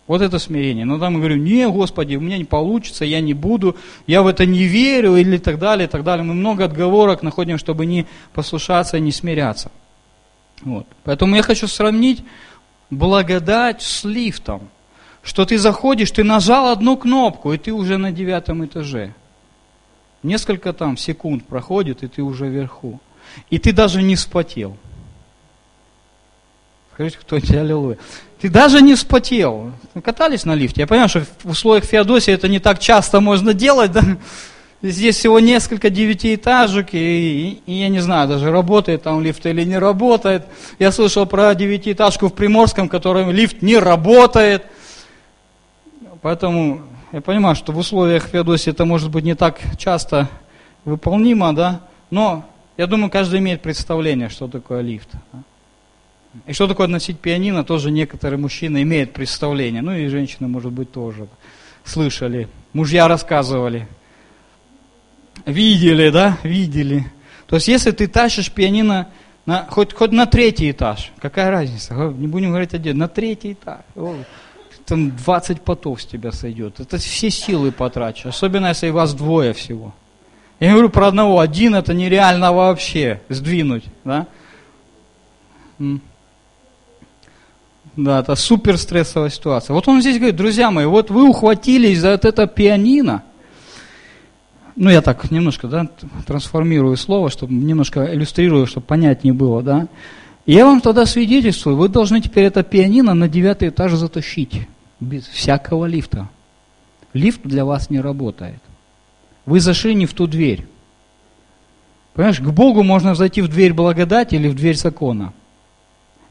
Вот 0.07 0.22
это 0.22 0.38
смирение. 0.38 0.86
Но 0.86 1.00
там 1.00 1.13
я 1.13 1.19
говорю, 1.19 1.38
не, 1.38 1.67
Господи, 1.67 2.15
у 2.15 2.22
меня 2.22 2.38
не 2.38 2.43
получится, 2.43 3.05
я 3.05 3.22
не 3.22 3.34
буду, 3.34 3.75
я 4.05 4.22
в 4.22 4.27
это 4.27 4.45
не 4.45 4.65
верю, 4.65 5.15
или 5.15 5.38
так 5.38 5.57
далее, 5.60 5.88
и 5.88 5.89
так 5.89 6.03
далее. 6.03 6.24
Мы 6.24 6.34
много 6.34 6.65
отговорок 6.65 7.24
находим, 7.24 7.57
чтобы 7.57 7.86
не 7.86 8.05
послушаться, 8.34 9.00
не 9.00 9.12
смиряться. 9.12 9.72
Вот. 10.62 10.88
Поэтому 11.04 11.36
я 11.36 11.44
хочу 11.44 11.68
сравнить 11.68 12.24
благодать 12.90 13.82
с 13.82 14.04
лифтом. 14.04 14.70
Что 15.24 15.46
ты 15.46 15.58
заходишь, 15.58 16.12
ты 16.12 16.24
нажал 16.24 16.70
одну 16.70 16.98
кнопку, 16.98 17.52
и 17.52 17.58
ты 17.58 17.72
уже 17.72 17.98
на 17.98 18.12
девятом 18.12 18.64
этаже. 18.66 19.14
Несколько 20.22 20.72
там 20.74 20.98
секунд 20.98 21.46
проходит, 21.46 22.04
и 22.04 22.08
ты 22.08 22.22
уже 22.22 22.48
вверху. 22.48 23.00
И 23.50 23.58
ты 23.58 23.74
даже 23.74 24.02
не 24.02 24.16
вспотел. 24.16 24.78
Скажите, 26.94 27.18
кто 27.18 27.40
тебя 27.40 27.62
аллилуйя. 27.62 27.98
Ты 28.40 28.50
даже 28.50 28.82
не 28.82 28.96
вспотел. 28.96 29.74
Катались 30.04 30.46
на 30.46 30.56
лифте. 30.56 30.82
Я 30.82 30.88
понимаю, 30.88 31.10
что 31.10 31.26
в 31.44 31.50
условиях 31.50 31.86
Феодосии 31.86 32.32
это 32.32 32.48
не 32.48 32.60
так 32.60 32.80
часто 32.80 33.20
можно 33.20 33.54
делать, 33.54 33.92
да? 33.92 34.02
Здесь 34.82 35.15
всего 35.15 35.39
несколько 35.39 35.89
девятиэтажек, 35.89 36.94
и, 36.94 36.98
и, 36.98 37.62
и 37.65 37.74
я 37.74 37.89
не 37.89 38.00
знаю, 38.00 38.27
даже 38.27 38.51
работает 38.51 39.03
там 39.03 39.22
лифт 39.22 39.46
или 39.46 39.63
не 39.63 39.77
работает. 39.77 40.46
Я 40.77 40.91
слышал 40.91 41.25
про 41.25 41.55
девятиэтажку 41.55 42.27
в 42.27 42.34
Приморском, 42.34 42.88
в 42.88 42.91
которой 42.91 43.32
лифт 43.32 43.62
не 43.62 43.77
работает. 43.77 44.65
Поэтому 46.22 46.82
я 47.12 47.22
понимаю, 47.22 47.55
что 47.55 47.72
в 47.72 47.77
условиях 47.77 48.25
Феодосии 48.25 48.72
это 48.72 48.86
может 48.86 49.10
быть 49.10 49.24
не 49.24 49.36
так 49.36 49.60
часто 49.77 50.29
выполнимо, 50.84 51.53
да, 51.53 51.82
но 52.10 52.46
я 52.77 52.88
думаю, 52.88 53.10
каждый 53.10 53.39
имеет 53.39 53.62
представление, 53.62 54.29
что 54.29 54.48
такое 54.48 54.82
лифт. 54.82 55.10
И 56.46 56.53
что 56.53 56.67
такое 56.67 56.88
носить 56.88 57.20
пианино, 57.20 57.63
тоже 57.63 57.91
некоторые 57.91 58.38
мужчины 58.38 58.82
имеют 58.82 59.13
представление, 59.13 59.82
ну 59.82 59.94
и 59.94 60.08
женщины, 60.08 60.48
может 60.48 60.74
быть, 60.74 60.91
тоже 60.91 61.27
слышали. 61.86 62.50
Мужья 62.74 63.08
рассказывали. 63.08 63.88
Видели, 65.46 66.10
да? 66.10 66.38
Видели. 66.44 67.06
То 67.48 67.56
есть, 67.58 67.68
если 67.68 67.92
ты 67.92 68.08
тащишь 68.08 68.51
пианино 68.51 69.08
на, 69.46 69.65
хоть, 69.70 69.94
хоть 69.94 70.12
на 70.12 70.25
третий 70.25 70.72
этаж, 70.72 71.12
какая 71.20 71.51
разница? 71.51 71.94
Не 71.94 72.27
будем 72.27 72.50
говорить 72.50 72.74
один, 72.74 72.98
на 72.98 73.08
третий 73.08 73.54
этаж. 73.54 73.82
О, 73.96 74.15
там 74.86 75.15
20 75.15 75.62
потов 75.62 76.01
с 76.01 76.06
тебя 76.06 76.32
сойдет. 76.32 76.80
Это 76.80 76.98
все 76.98 77.30
силы 77.30 77.72
потрачу. 77.72 78.30
Особенно, 78.30 78.68
если 78.68 78.89
вас 78.89 79.13
двое 79.13 79.54
всего. 79.54 79.94
Я 80.60 80.72
говорю 80.72 80.89
про 80.89 81.08
одного. 81.08 81.39
Один 81.39 81.75
это 81.75 81.94
нереально 81.94 82.54
вообще 82.54 83.22
сдвинуть. 83.30 83.84
Да? 84.04 84.27
Да, 87.96 88.20
это 88.20 88.36
супер 88.36 88.77
стрессовая 88.77 89.30
ситуация. 89.30 89.74
Вот 89.74 89.88
он 89.88 90.01
здесь 90.01 90.18
говорит, 90.18 90.36
друзья 90.36 90.70
мои, 90.70 90.86
вот 90.86 91.10
вы 91.10 91.27
ухватились 91.27 92.00
за 92.00 92.10
это 92.10 92.46
пианино, 92.46 93.24
ну, 94.75 94.89
я 94.89 95.01
так 95.01 95.32
немножко, 95.32 95.67
да, 95.67 95.88
трансформирую 96.27 96.98
слово, 96.98 97.29
чтобы 97.29 97.53
немножко 97.53 98.13
иллюстрирую, 98.13 98.67
чтобы 98.67 98.86
понятнее 98.86 99.34
было, 99.34 99.63
да. 99.63 99.88
Я 100.46 100.65
вам 100.65 100.82
тогда 100.82 101.05
свидетельствую, 101.05 101.77
вы 101.77 101.88
должны 101.88 102.22
теперь 102.22 102.46
это 102.46 102.62
пианино 102.62 103.13
на 103.13 103.29
девятый 103.29 103.70
этаж 103.70 103.94
затащить, 103.94 104.67
без 105.00 105.25
всякого 105.27 105.86
лифта. 105.86 106.29
Лифт 107.13 107.41
для 107.44 107.63
вас 107.63 107.89
не 107.89 108.01
работает. 108.01 108.60
Вы 109.46 109.62
зашли 109.62 109.96
не 109.96 110.05
в 110.05 110.13
ту 110.13 110.27
дверь. 110.27 110.67
Понимаешь, 112.13 112.39
к 112.39 112.50
Богу 112.50 112.84
можно 112.84 113.15
зайти 113.15 113.41
в 113.41 113.48
дверь 113.48 113.74
благодати 113.74 114.36
или 114.36 114.50
в 114.50 114.55
дверь 114.55 114.75
закона. 114.75 115.34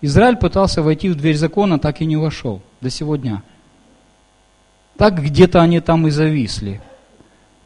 Израиль 0.02 0.36
пытался 0.36 0.82
войти 0.82 1.08
в 1.08 1.14
дверь 1.14 1.36
закона, 1.36 1.78
так 1.78 2.02
и 2.02 2.06
не 2.06 2.16
вошел 2.16 2.60
до 2.82 2.90
сегодня. 2.90 3.42
Так 4.98 5.22
где-то 5.22 5.62
они 5.62 5.80
там 5.80 6.06
и 6.06 6.10
зависли 6.10 6.82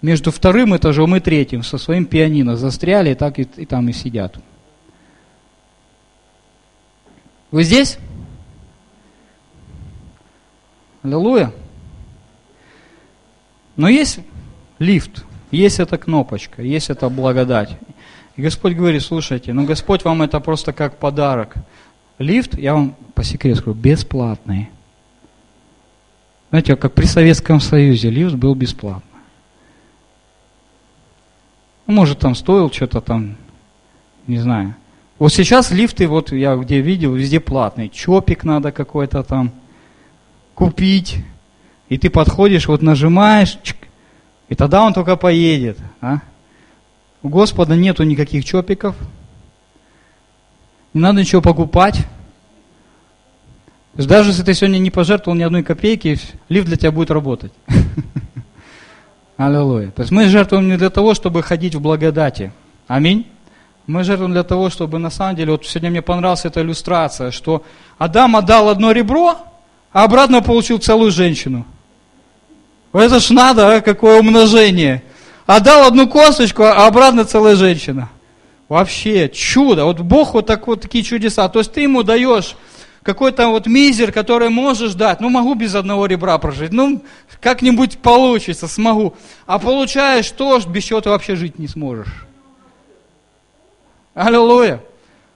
между 0.01 0.31
вторым 0.31 0.77
этажом 0.77 1.17
и 1.17 1.21
третьим 1.21 1.63
со 1.63 1.79
своим 1.79 2.05
пианино 2.05 2.57
застряли, 2.57 3.15
так 3.15 3.39
и, 3.39 3.43
и 3.57 3.67
там 3.67 3.89
и 3.89 3.93
сидят. 3.93 4.39
Вы 7.51 7.65
здесь? 7.65 7.99
Аллилуйя. 11.03 11.53
Но 13.77 13.89
есть 13.89 14.21
лифт, 14.79 15.25
есть 15.51 15.81
эта 15.81 15.97
кнопочка, 15.99 16.63
есть 16.63 16.91
эта 16.91 17.09
благодать. 17.09 17.79
И 18.37 18.43
Господь 18.43 18.75
говорит, 18.75 19.03
слушайте, 19.03 19.53
ну 19.53 19.65
Господь 19.65 20.05
вам 20.05 20.23
это 20.23 20.41
просто 20.41 20.73
как 20.73 20.99
подарок. 20.99 21.55
Лифт, 22.19 22.59
я 22.59 22.75
вам 22.75 22.97
по 23.15 23.25
секрету 23.25 23.61
скажу, 23.61 23.77
бесплатный. 23.77 24.69
Знаете, 26.51 26.77
как 26.77 26.93
при 26.95 27.07
Советском 27.07 27.61
Союзе 27.61 28.11
лифт 28.11 28.35
был 28.35 28.55
бесплатно. 28.55 29.08
Ну, 31.89 31.95
может, 31.95 32.19
там 32.19 32.35
стоил 32.35 32.71
что-то 32.71 33.01
там, 33.01 33.37
не 34.27 34.39
знаю. 34.39 34.75
Вот 35.19 35.33
сейчас 35.33 35.71
лифты, 35.71 36.07
вот 36.07 36.33
я 36.33 36.55
где 36.57 36.81
видел, 36.81 37.15
везде 37.15 37.41
платные. 37.41 37.89
Чопик 37.89 38.45
надо 38.45 38.73
какой-то 38.73 39.23
там 39.23 39.53
купить. 40.55 41.17
И 41.89 41.97
ты 41.97 42.11
подходишь, 42.11 42.69
вот 42.69 42.83
нажимаешь, 42.83 43.59
и 44.51 44.55
тогда 44.55 44.83
он 44.83 44.93
только 44.93 45.17
поедет. 45.17 45.79
А? 46.03 46.19
У 47.23 47.31
Господа 47.31 47.75
нету 47.75 48.03
никаких 48.03 48.45
чопиков. 48.45 48.95
Не 50.93 51.01
надо 51.01 51.21
ничего 51.21 51.41
покупать. 51.41 52.07
Даже 53.95 54.31
если 54.31 54.43
ты 54.43 54.53
сегодня 54.53 54.79
не 54.79 54.91
пожертвовал 54.91 55.39
ни 55.39 55.43
одной 55.43 55.63
копейки, 55.63 56.19
лифт 56.51 56.67
для 56.69 56.77
тебя 56.77 56.93
будет 56.93 57.11
работать. 57.11 57.53
Аллилуйя. 59.39 59.93
То 59.93 60.03
есть 60.03 60.11
мы 60.11 60.27
жертвуем 60.27 60.69
не 60.69 60.77
для 60.77 60.91
того, 60.91 61.15
чтобы 61.15 61.45
ходить 61.45 61.77
в 61.77 61.81
благодати. 61.81 62.53
Аминь. 62.89 63.25
Мы 63.87 64.03
жертвуем 64.03 64.33
для 64.33 64.43
того, 64.43 64.69
чтобы 64.69 64.99
на 64.99 65.11
самом 65.11 65.37
деле, 65.37 65.53
вот 65.53 65.65
сегодня 65.65 65.91
мне 65.91 66.03
понравилась 66.03 66.45
эта 66.45 66.61
иллюстрация, 66.61 67.31
что 67.31 67.63
Адам 67.99 68.35
отдал 68.35 68.69
одно 68.69 68.91
ребро, 68.91 69.37
а 69.93 70.03
обратно 70.03 70.43
получил 70.43 70.79
целую 70.79 71.13
женщину. 71.13 71.65
Это 72.93 73.21
ж 73.21 73.31
надо, 73.31 73.77
а, 73.77 73.81
какое 73.81 74.19
умножение. 74.19 75.05
Отдал 75.47 75.87
одну 75.87 76.09
косточку, 76.09 76.65
а 76.65 76.89
обратно 76.89 77.25
целая 77.25 77.55
женщина. 77.55 78.09
Вообще 78.69 79.29
чудо. 79.29 79.85
Вот 79.85 80.01
Бог 80.01 80.35
вот, 80.35 80.47
так, 80.47 80.67
вот 80.67 80.81
такие 80.81 81.05
чудеса. 81.05 81.49
То 81.49 81.61
есть 81.61 81.73
ты 81.73 81.83
ему 81.83 82.03
даешь 82.03 82.57
какой-то 83.09 83.49
вот 83.49 83.67
мизер, 83.67 84.13
который 84.13 84.51
можешь 84.51 84.93
дать. 84.93 85.21
Ну, 85.21 85.31
могу 85.31 85.55
без 85.55 85.75
одного 85.75 86.05
ребра 86.05 86.37
прожить. 86.37 86.73
Ну, 86.73 87.03
как-нибудь 87.41 87.97
получится, 88.01 88.69
смогу. 88.69 89.15
А 89.47 89.59
получаешь 89.59 90.31
то, 90.31 90.61
без 90.69 90.85
чего 90.85 91.01
ты 91.01 91.09
вообще 91.09 91.35
жить 91.35 91.59
не 91.59 91.69
сможешь. 91.69 92.27
Аллилуйя. 94.13 94.83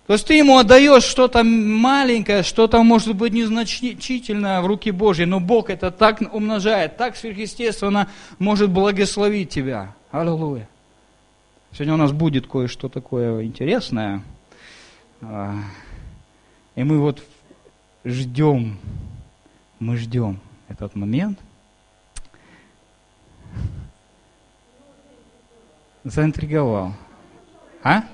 То 0.07 0.13
есть 0.13 0.27
ты 0.27 0.35
ему 0.35 0.59
отдаешь 0.59 1.05
что-то 1.05 1.43
маленькое, 1.45 2.43
что-то 2.43 2.83
может 2.83 3.15
быть 3.15 3.33
незначительное 3.33 4.61
в 4.61 4.67
руки 4.67 4.91
Божьей, 4.91 5.25
но 5.25 5.41
Бог 5.41 5.71
это 5.71 5.91
так 5.91 6.21
умножает, 6.31 6.99
так 6.99 7.17
сверхъестественно 7.17 8.07
может 8.39 8.69
благословить 8.69 9.49
тебя. 9.49 9.95
Аллилуйя. 10.11 10.69
Сегодня 11.73 11.95
у 11.95 11.97
нас 11.97 12.13
будет 12.13 12.47
кое-что 12.47 12.91
такое 12.91 13.45
интересное. 13.45 14.23
А, 15.23 15.55
и 16.75 16.83
мы 16.83 16.99
вот 16.99 17.23
ждем, 18.05 18.79
мы 19.79 19.97
ждем 19.97 20.41
этот 20.69 20.95
момент. 20.95 21.39
Заинтриговал. 26.05 26.95
А? 27.83 28.05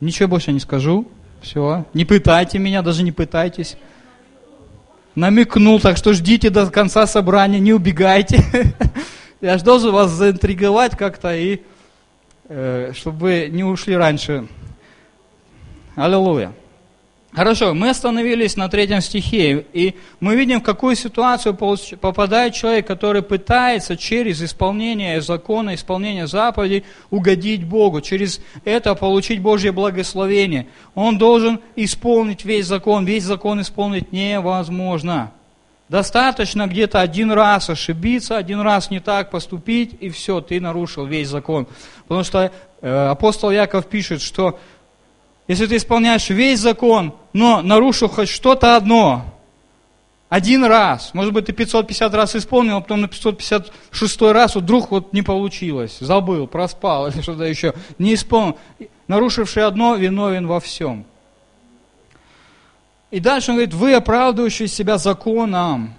Ничего 0.00 0.28
больше 0.28 0.52
не 0.52 0.60
скажу. 0.60 1.08
Все. 1.40 1.84
Не 1.94 2.04
пытайте 2.04 2.58
меня, 2.58 2.82
даже 2.82 3.02
не 3.02 3.12
пытайтесь. 3.12 3.76
Намекнул, 5.14 5.80
так 5.80 5.96
что 5.96 6.12
ждите 6.12 6.50
до 6.50 6.70
конца 6.70 7.06
собрания, 7.06 7.58
не 7.58 7.72
убегайте. 7.72 8.44
Я 9.40 9.58
же 9.58 9.64
должен 9.64 9.92
вас 9.92 10.10
заинтриговать 10.12 10.96
как-то, 10.96 11.36
и 11.36 11.62
э, 12.48 12.92
чтобы 12.94 13.18
вы 13.18 13.48
не 13.50 13.64
ушли 13.64 13.96
раньше. 13.96 14.46
Аллилуйя. 15.96 16.52
Хорошо, 17.34 17.72
мы 17.72 17.88
остановились 17.88 18.56
на 18.56 18.68
третьем 18.68 19.00
стихе, 19.00 19.64
и 19.72 19.94
мы 20.20 20.36
видим, 20.36 20.60
в 20.60 20.64
какую 20.64 20.94
ситуацию 20.96 21.54
попадает 21.54 22.52
человек, 22.52 22.86
который 22.86 23.22
пытается 23.22 23.96
через 23.96 24.42
исполнение 24.42 25.22
закона, 25.22 25.74
исполнение 25.74 26.26
заповедей 26.26 26.84
угодить 27.08 27.64
Богу, 27.64 28.02
через 28.02 28.42
это 28.66 28.94
получить 28.94 29.40
Божье 29.40 29.72
благословение. 29.72 30.66
Он 30.94 31.16
должен 31.16 31.60
исполнить 31.74 32.44
весь 32.44 32.66
закон, 32.66 33.06
весь 33.06 33.24
закон 33.24 33.62
исполнить 33.62 34.12
невозможно. 34.12 35.32
Достаточно 35.88 36.66
где-то 36.66 37.00
один 37.00 37.32
раз 37.32 37.70
ошибиться, 37.70 38.36
один 38.36 38.60
раз 38.60 38.90
не 38.90 39.00
так 39.00 39.30
поступить, 39.30 39.94
и 40.00 40.10
все, 40.10 40.42
ты 40.42 40.60
нарушил 40.60 41.06
весь 41.06 41.28
закон. 41.28 41.66
Потому 42.08 42.24
что 42.24 42.52
э, 42.82 43.06
апостол 43.08 43.50
Яков 43.50 43.86
пишет, 43.86 44.20
что 44.20 44.58
если 45.52 45.66
ты 45.66 45.76
исполняешь 45.76 46.30
весь 46.30 46.60
закон, 46.60 47.14
но 47.34 47.60
нарушил 47.60 48.08
хоть 48.08 48.28
что-то 48.28 48.74
одно, 48.74 49.24
один 50.32 50.64
раз, 50.64 51.12
может 51.12 51.34
быть, 51.34 51.44
ты 51.44 51.52
550 51.52 52.14
раз 52.14 52.34
исполнил, 52.34 52.78
а 52.78 52.80
потом 52.80 53.02
на 53.02 53.08
556 53.08 54.22
раз 54.22 54.56
вдруг 54.56 54.90
вот 54.90 55.12
не 55.12 55.20
получилось, 55.20 55.98
забыл, 56.00 56.46
проспал 56.46 57.06
или 57.08 57.20
что-то 57.20 57.44
еще, 57.44 57.74
не 57.98 58.14
исполнил. 58.14 58.56
Нарушивший 59.08 59.66
одно 59.66 59.94
виновен 59.94 60.46
во 60.46 60.58
всем. 60.58 61.04
И 63.10 63.20
дальше 63.20 63.50
он 63.50 63.58
говорит, 63.58 63.74
вы 63.74 63.92
оправдывающие 63.92 64.68
себя 64.68 64.96
законом. 64.96 65.92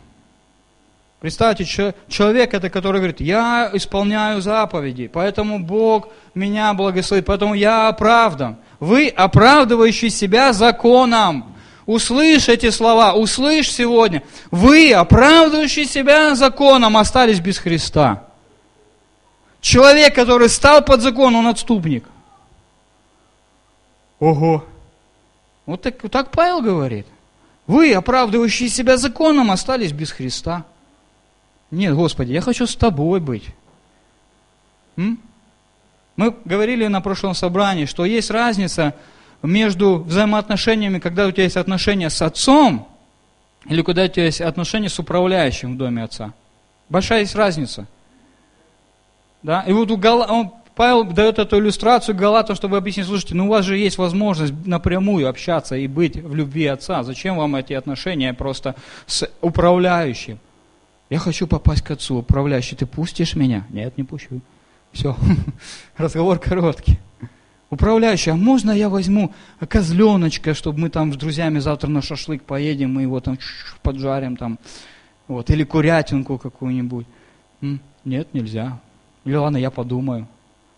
Представьте, 1.19 1.93
человек 2.07 2.55
это, 2.55 2.71
который 2.71 2.97
говорит, 2.97 3.21
я 3.21 3.69
исполняю 3.71 4.41
заповеди, 4.41 5.11
поэтому 5.13 5.59
Бог 5.59 6.09
меня 6.33 6.73
благословит, 6.73 7.27
поэтому 7.27 7.53
я 7.53 7.87
оправдан. 7.87 8.57
Вы, 8.83 9.07
оправдывающие 9.07 10.09
себя 10.09 10.51
законом. 10.51 11.55
Услышь 11.85 12.49
эти 12.49 12.69
слова, 12.69 13.13
услышь 13.13 13.71
сегодня. 13.71 14.23
Вы, 14.51 14.91
оправдывающие 14.91 15.85
себя 15.85 16.35
законом, 16.35 16.97
остались 16.97 17.39
без 17.39 17.59
Христа. 17.59 18.27
Человек, 19.61 20.13
который 20.13 20.49
стал 20.49 20.83
под 20.83 20.99
закон, 20.99 21.33
он 21.33 21.47
отступник. 21.47 22.03
Ого. 24.19 24.65
Вот 25.65 25.81
так, 25.81 26.01
так 26.11 26.31
Павел 26.31 26.61
говорит. 26.61 27.07
Вы, 27.67 27.93
оправдывающие 27.93 28.67
себя 28.67 28.97
законом, 28.97 29.49
остались 29.49 29.93
без 29.93 30.11
Христа. 30.11 30.65
Нет, 31.71 31.95
Господи, 31.95 32.33
я 32.33 32.41
хочу 32.41 32.67
с 32.67 32.75
тобой 32.75 33.21
быть. 33.21 33.45
М? 34.97 35.21
Мы 36.15 36.35
говорили 36.45 36.87
на 36.87 37.01
прошлом 37.01 37.33
собрании, 37.33 37.85
что 37.85 38.05
есть 38.05 38.29
разница 38.29 38.93
между 39.41 39.97
взаимоотношениями, 39.97 40.99
когда 40.99 41.27
у 41.27 41.31
тебя 41.31 41.43
есть 41.43 41.57
отношения 41.57 42.09
с 42.09 42.21
отцом, 42.21 42.87
или 43.65 43.81
когда 43.81 44.03
у 44.03 44.07
тебя 44.07 44.25
есть 44.25 44.41
отношения 44.41 44.89
с 44.89 44.99
управляющим 44.99 45.73
в 45.73 45.77
доме 45.77 46.03
отца. 46.03 46.33
Большая 46.89 47.21
есть 47.21 47.35
разница. 47.35 47.87
Да? 49.41 49.61
И 49.61 49.73
вот 49.73 49.89
у 49.89 49.97
Гала, 49.97 50.25
он, 50.25 50.51
Павел 50.75 51.03
дает 51.03 51.39
эту 51.39 51.57
иллюстрацию 51.57 52.15
Галатам, 52.15 52.55
чтобы 52.55 52.77
объяснить, 52.77 53.07
слушайте, 53.07 53.35
ну 53.35 53.45
у 53.45 53.49
вас 53.49 53.65
же 53.65 53.77
есть 53.77 53.97
возможность 53.97 54.53
напрямую 54.65 55.27
общаться 55.27 55.75
и 55.75 55.87
быть 55.87 56.15
в 56.15 56.35
любви 56.35 56.67
отца. 56.67 57.03
Зачем 57.03 57.37
вам 57.37 57.55
эти 57.55 57.73
отношения 57.73 58.33
просто 58.33 58.75
с 59.07 59.29
управляющим? 59.41 60.39
Я 61.09 61.19
хочу 61.19 61.47
попасть 61.47 61.81
к 61.81 61.91
отцу, 61.91 62.17
управляющий, 62.17 62.75
ты 62.75 62.85
пустишь 62.85 63.35
меня? 63.35 63.65
Нет, 63.69 63.97
не 63.97 64.03
пущу. 64.03 64.41
Все, 64.93 65.15
разговор 65.97 66.39
короткий. 66.39 66.99
Управляющий, 67.69 68.29
а 68.29 68.35
можно 68.35 68.71
я 68.71 68.87
возьму 68.87 69.33
козленочка, 69.67 70.53
чтобы 70.53 70.79
мы 70.79 70.89
там 70.89 71.11
с 71.11 71.17
друзьями 71.17 71.57
завтра 71.57 71.89
на 71.89 72.03
шашлык 72.03 72.43
поедем, 72.43 72.93
мы 72.93 73.01
его 73.01 73.19
там 73.19 73.39
поджарим 73.81 74.37
там, 74.37 74.59
вот, 75.27 75.49
или 75.49 75.63
курятинку 75.63 76.37
какую-нибудь. 76.37 77.07
Нет, 78.05 78.33
нельзя. 78.33 78.79
Или 79.25 79.35
ладно, 79.35 79.57
я 79.57 79.71
подумаю. 79.71 80.27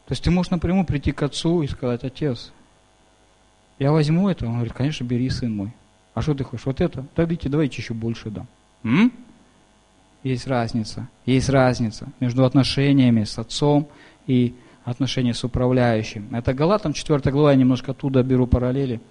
То 0.06 0.14
есть 0.14 0.24
ты 0.24 0.32
можешь 0.32 0.52
напрямую 0.52 0.86
прийти 0.86 1.12
к 1.12 1.22
отцу 1.24 1.64
и 1.64 1.68
сказать, 1.68 2.04
отец, 2.04 2.54
я 3.80 3.92
возьму 3.92 4.30
это. 4.30 4.46
Он 4.46 4.54
говорит, 4.54 4.74
конечно, 4.74 5.04
бери, 5.04 5.30
сын 5.30 5.54
мой. 5.54 5.74
А 6.14 6.22
что 6.22 6.34
ты 6.34 6.46
хочешь? 6.46 6.66
Вот 6.66 6.80
это? 6.80 7.06
Да 7.16 7.24
видите, 7.26 7.50
давайте 7.50 7.82
еще 7.82 7.94
больше 7.94 8.30
дам. 8.30 8.48
М? 8.84 9.12
Есть 10.24 10.48
разница. 10.48 11.08
Есть 11.26 11.50
разница 11.50 12.08
между 12.20 12.46
отношениями 12.46 13.26
с 13.26 13.38
отцом 13.38 13.82
и 13.82 13.90
отношения 14.86 15.34
с 15.34 15.44
управляющим. 15.44 16.34
Это 16.34 16.54
Галатам 16.54 16.94
4 16.94 17.32
глава, 17.32 17.52
я 17.52 17.58
немножко 17.58 17.92
оттуда 17.92 18.24
беру 18.24 18.48
параллели. 18.48 19.02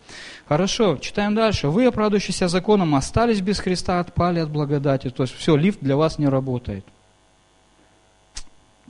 Хорошо, 0.46 0.96
читаем 0.98 1.34
дальше. 1.34 1.68
Вы, 1.68 1.86
оправдывающиеся 1.86 2.48
законом, 2.48 2.94
остались 2.94 3.40
без 3.40 3.58
Христа, 3.58 3.98
отпали 3.98 4.38
от 4.38 4.50
благодати. 4.50 5.10
То 5.10 5.24
есть 5.24 5.34
все, 5.34 5.56
лифт 5.56 5.80
для 5.80 5.96
вас 5.96 6.18
не 6.18 6.28
работает. 6.28 6.84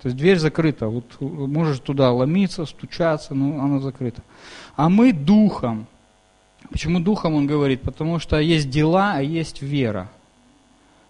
То 0.03 0.09
есть 0.09 0.19
дверь 0.19 0.39
закрыта. 0.39 0.89
Вот 0.89 1.05
можешь 1.21 1.79
туда 1.79 2.13
ломиться, 2.13 2.67
стучаться, 2.67 3.35
но 3.35 3.65
она 3.65 3.79
закрыта. 3.81 4.23
А 4.77 4.91
мы 4.91 5.13
духом. 5.13 5.87
Почему 6.71 7.01
духом 7.01 7.35
он 7.35 7.47
говорит? 7.47 7.81
Потому 7.81 8.19
что 8.19 8.39
есть 8.39 8.69
дела, 8.69 9.15
а 9.15 9.23
есть 9.23 9.63
вера. 9.63 10.11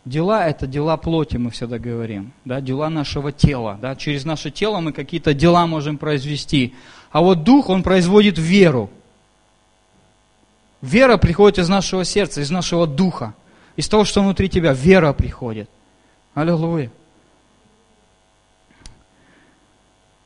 Дела– 0.05 0.47
это 0.49 0.67
дела 0.67 0.99
плоти, 0.99 1.39
мы 1.39 1.51
всегда 1.51 1.79
говорим, 1.79 2.33
да, 2.45 2.61
дела 2.61 2.91
нашего 2.91 3.33
тела. 3.33 3.79
Да, 3.81 3.97
через 3.97 4.27
наше 4.27 4.51
тело 4.51 4.81
мы 4.81 4.93
какие-то 4.93 5.33
дела 5.33 5.67
можем 5.67 5.97
произвести. 5.97 6.75
А 7.11 7.23
вот 7.23 7.43
Дух, 7.43 7.71
Он 7.71 7.83
производит 7.83 8.39
веру. 8.39 8.91
Вера 10.83 11.17
приходит 11.17 11.59
из 11.59 11.71
нашего 11.71 12.05
сердца, 12.05 12.43
из 12.43 12.51
нашего 12.51 12.87
духа, 12.87 13.33
из 13.75 13.89
того, 13.89 14.05
что 14.05 14.23
внутри 14.23 14.51
тебя. 14.51 14.75
Вера 14.75 15.15
приходит. 15.15 15.71
Аллилуйя. 16.35 16.91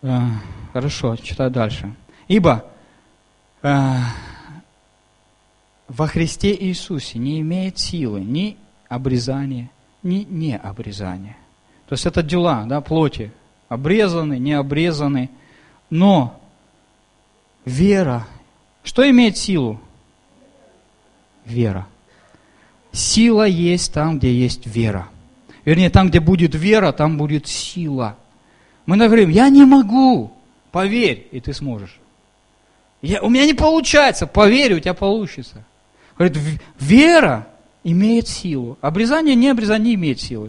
Э, 0.02 0.20
хорошо, 0.72 1.14
читаю 1.14 1.52
дальше. 1.52 1.94
Ибо 2.26 2.64
э, 3.62 3.94
во 5.86 6.06
Христе 6.08 6.56
Иисусе 6.56 7.20
не 7.20 7.40
имеет 7.40 7.78
силы 7.78 8.20
ни 8.20 8.56
обрезания, 8.88 9.70
ни 10.02 10.26
необрезания. 10.28 11.36
То 11.88 11.94
есть 11.94 12.06
это 12.06 12.22
дела, 12.22 12.64
да, 12.66 12.80
плоти. 12.80 13.32
Обрезаны, 13.68 14.38
не 14.38 14.52
обрезаны. 14.52 15.30
Но 15.90 16.38
вера, 17.64 18.26
что 18.82 19.08
имеет 19.08 19.36
силу? 19.36 19.80
Вера. 21.44 21.86
Сила 22.92 23.46
есть 23.46 23.92
там, 23.92 24.18
где 24.18 24.32
есть 24.32 24.66
вера. 24.66 25.08
Вернее, 25.64 25.90
там, 25.90 26.08
где 26.08 26.20
будет 26.20 26.54
вера, 26.54 26.92
там 26.92 27.18
будет 27.18 27.46
сила. 27.46 28.16
Мы 28.86 28.96
говорим, 28.96 29.28
я 29.28 29.50
не 29.50 29.64
могу. 29.64 30.32
Поверь, 30.72 31.28
и 31.30 31.40
ты 31.40 31.52
сможешь. 31.52 31.98
Я, 33.02 33.22
у 33.22 33.28
меня 33.28 33.46
не 33.46 33.54
получается, 33.54 34.26
поверь, 34.26 34.74
у 34.74 34.80
тебя 34.80 34.94
получится. 34.94 35.64
Говорит, 36.16 36.38
вера 36.80 37.46
имеет 37.84 38.28
силу. 38.28 38.78
Обрезание, 38.80 39.34
не 39.34 39.48
обрезание 39.48 39.94
имеет 39.94 40.20
силы. 40.20 40.48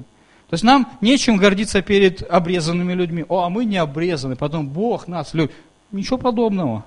То 0.49 0.55
есть 0.55 0.63
нам 0.63 0.89
нечем 0.99 1.37
гордиться 1.37 1.81
перед 1.81 2.23
обрезанными 2.23 2.93
людьми. 2.93 3.23
О, 3.27 3.43
а 3.43 3.49
мы 3.49 3.65
не 3.65 3.77
обрезаны, 3.77 4.35
потом 4.35 4.67
Бог 4.67 5.07
нас 5.07 5.33
любит. 5.33 5.53
Ничего 5.91 6.17
подобного. 6.17 6.85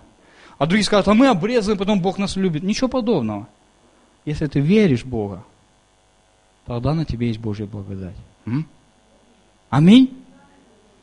А 0.58 0.66
другие 0.66 0.84
скажут, 0.84 1.08
а 1.08 1.14
мы 1.14 1.28
обрезаны, 1.28 1.76
потом 1.76 2.00
Бог 2.00 2.18
нас 2.18 2.36
любит. 2.36 2.62
Ничего 2.62 2.88
подобного. 2.88 3.48
Если 4.24 4.46
ты 4.46 4.60
веришь 4.60 5.02
в 5.02 5.08
Бога, 5.08 5.44
тогда 6.66 6.94
на 6.94 7.04
тебе 7.04 7.28
есть 7.28 7.40
Божья 7.40 7.66
благодать. 7.66 8.16
М? 8.46 8.66
Аминь. 9.70 10.16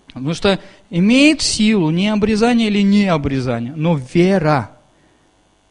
Потому 0.08 0.34
что 0.34 0.60
имеет 0.90 1.42
силу 1.42 1.92
не 1.92 2.08
обрезание 2.10 2.68
или 2.68 2.82
не 2.82 3.06
обрезание, 3.06 3.74
но 3.76 3.96
вера, 3.96 4.72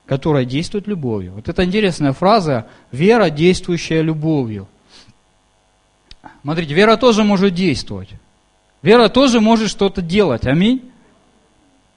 которая 0.09 0.47
действует 0.47 0.87
любовью. 0.87 1.35
Вот 1.35 1.49
это 1.49 1.65
интересная 1.65 2.15
фраза, 2.15 2.67
вера, 2.91 3.29
действующая 3.29 4.01
любовью. 4.01 4.67
Смотрите, 6.43 6.73
вера 6.73 6.97
тоже 6.97 7.25
может 7.25 7.55
действовать. 7.55 8.09
Вера 8.81 9.09
тоже 9.11 9.41
может 9.41 9.69
что-то 9.69 10.01
делать. 10.01 10.47
Аминь. 10.47 10.91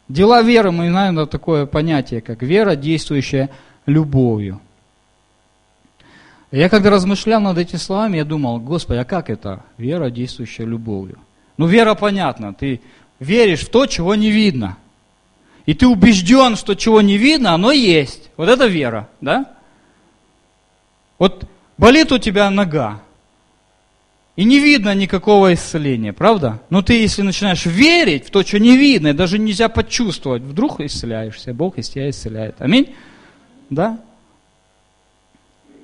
Дела 0.10 0.41
веры, 0.41 0.71
мы 0.71 0.89
знаем 0.89 1.15
да, 1.15 1.26
такое 1.26 1.65
понятие, 1.65 2.19
как 2.19 2.41
вера, 2.41 2.76
действующая 2.76 3.50
любовью. 3.86 4.60
Я 6.52 6.67
когда 6.67 6.89
размышлял 6.89 7.39
над 7.39 7.58
этими 7.58 7.78
словами, 7.78 8.17
я 8.17 8.26
думал, 8.26 8.60
Господи, 8.60 9.00
а 9.00 9.06
как 9.06 9.30
это? 9.30 9.63
Вера, 9.78 10.10
действующая 10.10 10.65
любовью. 10.65 11.17
Ну, 11.56 11.65
вера 11.65 11.95
понятна. 11.95 12.54
Ты 12.54 12.82
веришь 13.19 13.62
в 13.62 13.69
то, 13.69 13.86
чего 13.86 14.15
не 14.15 14.32
видно. 14.32 14.78
И 15.65 15.74
ты 15.74 15.88
убежден, 15.88 16.56
что 16.56 16.76
чего 16.76 17.02
не 17.02 17.17
видно, 17.17 17.54
оно 17.54 17.71
есть. 17.71 18.30
Вот 18.38 18.50
это 18.50 18.65
вера, 18.65 19.10
да? 19.21 19.45
Вот 21.19 21.45
болит 21.78 22.12
у 22.12 22.17
тебя 22.17 22.50
нога, 22.50 23.02
и 24.38 24.43
не 24.43 24.60
видно 24.60 24.95
никакого 24.95 25.54
исцеления, 25.54 26.13
правда? 26.13 26.62
Но 26.69 26.82
ты, 26.82 26.93
если 26.93 27.21
начинаешь 27.21 27.65
верить 27.65 28.28
в 28.28 28.32
то, 28.32 28.43
что 28.43 28.60
не 28.60 28.78
видно, 28.78 29.10
и 29.10 29.13
даже 29.13 29.38
нельзя 29.38 29.67
почувствовать, 29.67 30.41
вдруг 30.41 30.80
исцеляешься, 30.80 31.54
Бог 31.54 31.78
из 31.78 31.89
тебя 31.89 32.10
исцеляет. 32.10 32.56
Аминь? 32.60 32.95
Да? 33.69 34.00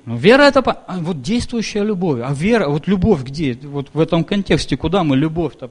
Но 0.06 0.16
вера 0.16 0.42
это 0.42 0.60
а 0.60 0.98
вот 0.98 1.20
действующая 1.20 1.84
любовь. 1.84 2.20
А 2.24 2.32
вера, 2.32 2.68
вот 2.68 2.88
любовь 2.88 3.22
где? 3.22 3.52
Вот 3.62 3.90
в 3.92 4.00
этом 4.00 4.24
контексте, 4.24 4.76
куда 4.76 5.04
мы 5.04 5.16
любовь-то 5.16 5.70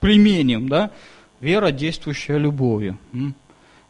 применим, 0.00 0.68
да? 0.68 0.90
Вера, 1.40 1.70
действующая 1.70 2.38
любовью. 2.38 2.98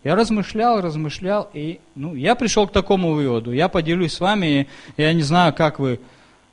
Я 0.05 0.15
размышлял, 0.15 0.81
размышлял, 0.81 1.51
и 1.53 1.81
ну, 1.95 2.15
я 2.15 2.35
пришел 2.35 2.69
к 2.69 2.73
такому 2.73 3.15
выводу. 3.15 3.53
Я 3.53 3.69
поделюсь 3.69 4.13
с 4.13 4.21
вами, 4.21 4.69
я 4.97 5.13
не 5.13 5.23
знаю, 5.23 5.53
как 5.55 5.79
вы 5.79 5.99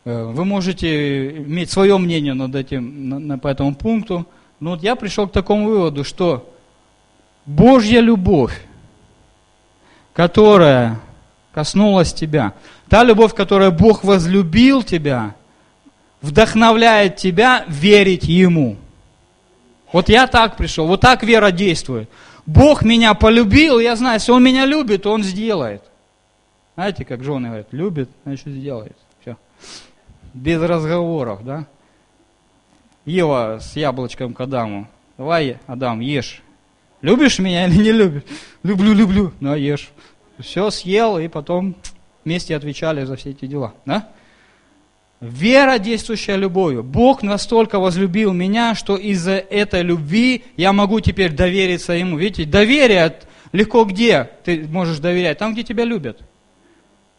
Э, 0.04 0.24
вы 0.24 0.46
можете 0.46 1.30
иметь 1.38 1.72
свое 1.72 1.98
мнение 1.98 2.34
над 2.34 2.56
этим, 2.56 3.10
на, 3.10 3.20
на, 3.20 3.40
по 3.40 3.48
этому 3.48 3.76
пункту. 3.76 4.26
Но 4.60 4.72
вот 4.72 4.84
я 4.84 4.96
пришел 4.96 5.28
к 5.28 5.32
такому 5.32 5.68
выводу, 5.68 6.04
что 6.04 6.52
Божья 7.46 8.00
любовь, 8.00 8.66
которая 10.14 11.00
коснулась 11.54 12.14
тебя, 12.14 12.54
та 12.90 13.04
любовь, 13.04 13.34
которая 13.34 13.72
Бог 13.72 14.04
возлюбил 14.04 14.84
тебя, 14.84 15.36
вдохновляет 16.22 17.18
тебя 17.18 17.66
верить 17.68 18.24
Ему. 18.24 18.78
Вот 19.92 20.10
я 20.10 20.28
так 20.28 20.56
пришел, 20.56 20.88
вот 20.88 21.02
так 21.02 21.24
вера 21.24 21.52
действует. 21.52 22.10
Бог 22.46 22.84
меня 22.84 23.14
полюбил, 23.14 23.80
я 23.80 23.96
знаю, 23.96 24.16
если 24.16 24.32
Он 24.32 24.44
меня 24.44 24.66
любит, 24.66 25.06
Он 25.06 25.24
сделает. 25.24 25.84
Знаете, 26.76 27.06
как 27.06 27.24
жены 27.24 27.48
говорят, 27.48 27.68
любит, 27.72 28.10
значит 28.24 28.48
сделает 28.48 28.96
без 30.34 30.62
разговоров, 30.62 31.44
да? 31.44 31.66
Ева 33.06 33.60
с 33.62 33.76
яблочком 33.76 34.34
к 34.34 34.42
Адаму. 34.42 34.88
Давай, 35.18 35.58
Адам, 35.68 36.00
ешь. 36.00 36.42
Любишь 37.02 37.40
меня 37.40 37.68
или 37.68 37.78
не 37.78 37.92
любишь? 37.92 38.24
Люблю, 38.64 38.94
люблю. 38.94 39.34
Ну, 39.40 39.56
ешь. 39.56 39.90
Все 40.40 40.70
съел, 40.70 41.18
и 41.18 41.28
потом 41.28 41.76
вместе 42.24 42.56
отвечали 42.56 43.04
за 43.06 43.16
все 43.16 43.32
эти 43.32 43.46
дела. 43.46 43.74
Да? 43.86 44.10
Вера, 45.22 45.78
действующая 45.78 46.36
любовью. 46.36 46.82
Бог 46.82 47.22
настолько 47.22 47.80
возлюбил 47.80 48.34
меня, 48.34 48.74
что 48.74 48.98
из-за 48.98 49.34
этой 49.34 49.84
любви 49.84 50.44
я 50.58 50.74
могу 50.74 51.00
теперь 51.00 51.32
довериться 51.32 51.94
Ему. 51.94 52.18
Видите, 52.18 52.50
доверие 52.50 53.16
легко 53.52 53.86
где 53.86 54.32
ты 54.44 54.68
можешь 54.68 54.98
доверять? 54.98 55.38
Там, 55.38 55.54
где 55.54 55.62
тебя 55.62 55.86
любят. 55.86 56.22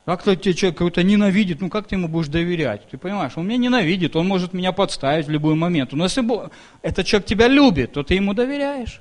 Как-то 0.04 0.34
тебе 0.34 0.52
человек 0.54 0.78
какой-то 0.78 1.04
ненавидит, 1.04 1.60
ну 1.60 1.70
как 1.70 1.86
ты 1.86 1.94
ему 1.94 2.08
будешь 2.08 2.26
доверять? 2.26 2.88
Ты 2.90 2.98
понимаешь, 2.98 3.34
он 3.36 3.46
меня 3.46 3.58
ненавидит, 3.58 4.16
он 4.16 4.26
может 4.26 4.52
меня 4.52 4.72
подставить 4.72 5.26
в 5.26 5.30
любой 5.30 5.54
момент. 5.54 5.92
Но 5.92 6.02
если 6.02 6.22
Бог, 6.22 6.50
этот 6.82 7.06
человек 7.06 7.28
тебя 7.28 7.46
любит, 7.46 7.92
то 7.92 8.02
ты 8.02 8.14
ему 8.14 8.34
доверяешь. 8.34 9.00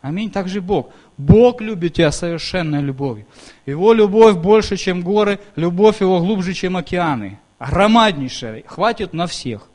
Аминь. 0.00 0.30
Так 0.30 0.48
же 0.48 0.62
Бог. 0.62 0.88
Бог 1.18 1.60
любит 1.60 1.94
тебя 1.94 2.10
совершенной 2.10 2.80
любовью. 2.80 3.26
Его 3.66 3.92
любовь 3.92 4.36
больше, 4.36 4.78
чем 4.78 5.02
горы, 5.02 5.38
любовь 5.54 6.00
его 6.00 6.18
глубже, 6.18 6.54
чем 6.54 6.78
океаны. 6.78 7.38
Громаднейшая. 7.70 8.64
Хватит 8.66 9.12
на 9.12 9.26
всех. 9.26 9.68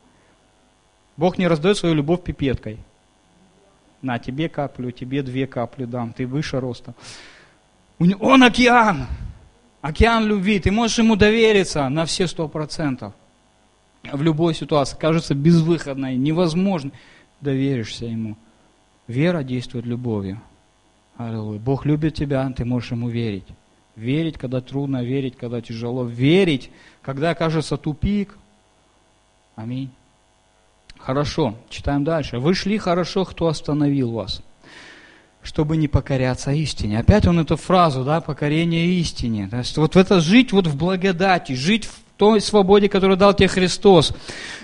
Бог 1.15 1.37
не 1.37 1.47
раздает 1.47 1.77
свою 1.77 1.95
любовь 1.95 2.23
пипеткой. 2.23 2.77
На, 4.01 4.19
тебе 4.19 4.49
каплю, 4.49 4.91
тебе 4.91 5.23
две 5.23 5.47
капли 5.47 5.85
дам, 5.85 6.13
ты 6.13 6.27
выше 6.27 6.59
роста. 6.59 6.93
Он 8.19 8.43
океан. 8.43 9.07
Океан 9.81 10.25
любви, 10.25 10.59
ты 10.59 10.71
можешь 10.71 10.99
ему 10.99 11.15
довериться 11.15 11.87
на 11.89 12.05
все 12.05 12.27
сто 12.27 12.47
процентов. 12.47 13.13
В 14.11 14.21
любой 14.21 14.53
ситуации, 14.53 14.97
кажется 14.97 15.33
безвыходной, 15.33 16.15
невозможно, 16.15 16.91
доверишься 17.41 18.05
ему. 18.05 18.37
Вера 19.07 19.43
действует 19.43 19.85
любовью. 19.85 20.41
Аллилуйя. 21.17 21.59
Бог 21.59 21.85
любит 21.85 22.15
тебя, 22.15 22.51
ты 22.55 22.65
можешь 22.65 22.91
ему 22.91 23.09
верить. 23.09 23.47
Верить, 23.95 24.37
когда 24.37 24.61
трудно, 24.61 25.03
верить, 25.03 25.35
когда 25.35 25.59
тяжело. 25.59 26.03
Верить, 26.05 26.69
когда 27.07 27.33
кажется 27.35 27.77
тупик. 27.77 28.37
Аминь. 29.55 29.89
Хорошо, 30.99 31.55
читаем 31.69 32.03
дальше. 32.03 32.37
Вы 32.37 32.53
шли 32.53 32.77
хорошо, 32.77 33.23
кто 33.23 33.47
остановил 33.47 34.11
вас 34.11 34.43
чтобы 35.41 35.77
не 35.77 35.87
покоряться 35.87 36.51
истине. 36.51 36.99
Опять 36.99 37.25
он 37.25 37.39
эту 37.39 37.55
фразу, 37.55 38.03
да, 38.03 38.19
покорение 38.19 38.85
истине. 38.99 39.47
То 39.47 39.59
есть 39.59 39.77
вот 39.77 39.95
в 39.95 39.97
это 39.97 40.19
жить 40.19 40.51
вот 40.51 40.67
в 40.67 40.75
благодати, 40.75 41.53
жить 41.53 41.85
в 41.85 41.93
той 42.17 42.41
свободе, 42.41 42.89
которую 42.89 43.15
дал 43.15 43.33
тебе 43.33 43.47
Христос. 43.47 44.13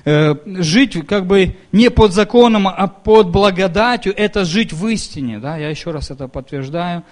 Э, 0.03 0.35
жить 0.45 1.07
как 1.07 1.25
бы 1.25 1.55
не 1.71 1.89
под 1.89 2.11
законом, 2.11 2.67
а 2.67 2.87
под 2.87 3.29
благодатью, 3.29 4.13
это 4.13 4.43
жить 4.43 4.73
в 4.73 4.85
истине. 4.89 5.39
Да? 5.39 5.55
Я 5.55 5.69
еще 5.69 5.91
раз 5.91 6.11
это 6.11 6.27
подтверждаю. 6.27 7.03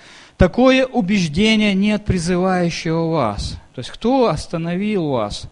Такое 0.41 0.87
убеждение 0.87 1.75
нет 1.75 2.03
призывающего 2.03 3.11
вас. 3.11 3.59
То 3.75 3.79
есть 3.81 3.91
кто 3.91 4.25
остановил 4.25 5.09
вас? 5.09 5.43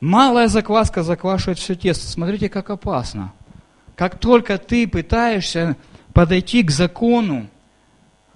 Малая 0.00 0.48
закваска 0.48 1.02
заквашивает 1.02 1.58
все 1.58 1.74
тесто. 1.74 2.06
Смотрите, 2.06 2.48
как 2.48 2.70
опасно. 2.70 3.34
Как 3.94 4.18
только 4.18 4.56
ты 4.56 4.88
пытаешься 4.88 5.76
подойти 6.14 6.62
к 6.62 6.70
закону, 6.70 7.48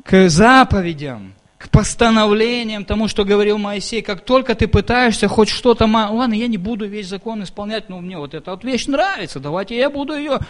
к 0.04 0.28
заповедям, 0.28 1.32
к 1.56 1.70
постановлениям, 1.70 2.84
тому, 2.84 3.08
что 3.08 3.24
говорил 3.24 3.56
Моисей, 3.56 4.02
как 4.02 4.26
только 4.26 4.54
ты 4.54 4.68
пытаешься 4.68 5.28
хоть 5.28 5.48
что-то, 5.48 5.86
ладно, 5.86 6.34
я 6.34 6.46
не 6.46 6.58
буду 6.58 6.86
весь 6.86 7.08
закон 7.08 7.42
исполнять, 7.42 7.88
но 7.88 8.00
мне 8.00 8.18
вот 8.18 8.34
эта 8.34 8.50
вот 8.50 8.64
вещь 8.64 8.86
нравится, 8.86 9.40
давайте 9.40 9.78
я 9.78 9.88
буду 9.88 10.14
ее 10.14 10.40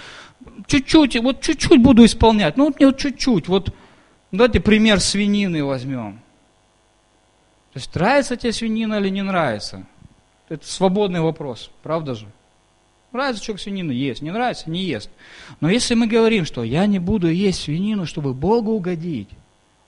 чуть-чуть, 0.67 1.15
вот 1.21 1.41
чуть-чуть 1.41 1.81
буду 1.81 2.05
исполнять, 2.05 2.57
ну 2.57 2.65
вот 2.65 2.81
мне 2.81 2.87
вот 2.87 2.99
чуть-чуть, 2.99 3.47
вот 3.47 3.73
давайте 4.33 4.61
пример 4.61 5.01
свинины 5.01 5.65
возьмем. 5.65 6.21
То 7.73 7.79
есть 7.79 7.95
нравится 7.95 8.37
тебе 8.37 8.53
свинина 8.53 8.99
или 8.99 9.09
не 9.09 9.23
нравится? 9.23 9.87
Это 10.49 10.67
свободный 10.67 11.21
вопрос, 11.21 11.71
правда 11.83 12.15
же? 12.15 12.27
Нравится 13.13 13.43
человек 13.43 13.63
свинину, 13.63 13.93
есть. 13.93 14.21
Не 14.21 14.31
нравится, 14.31 14.71
не 14.71 14.83
ест. 14.83 15.11
Но 15.61 15.71
если 15.71 15.95
мы 15.95 16.07
говорим, 16.07 16.45
что 16.45 16.63
я 16.63 16.87
не 16.87 16.99
буду 16.99 17.29
есть 17.31 17.63
свинину, 17.63 18.07
чтобы 18.07 18.35
Богу 18.35 18.73
угодить, 18.73 19.29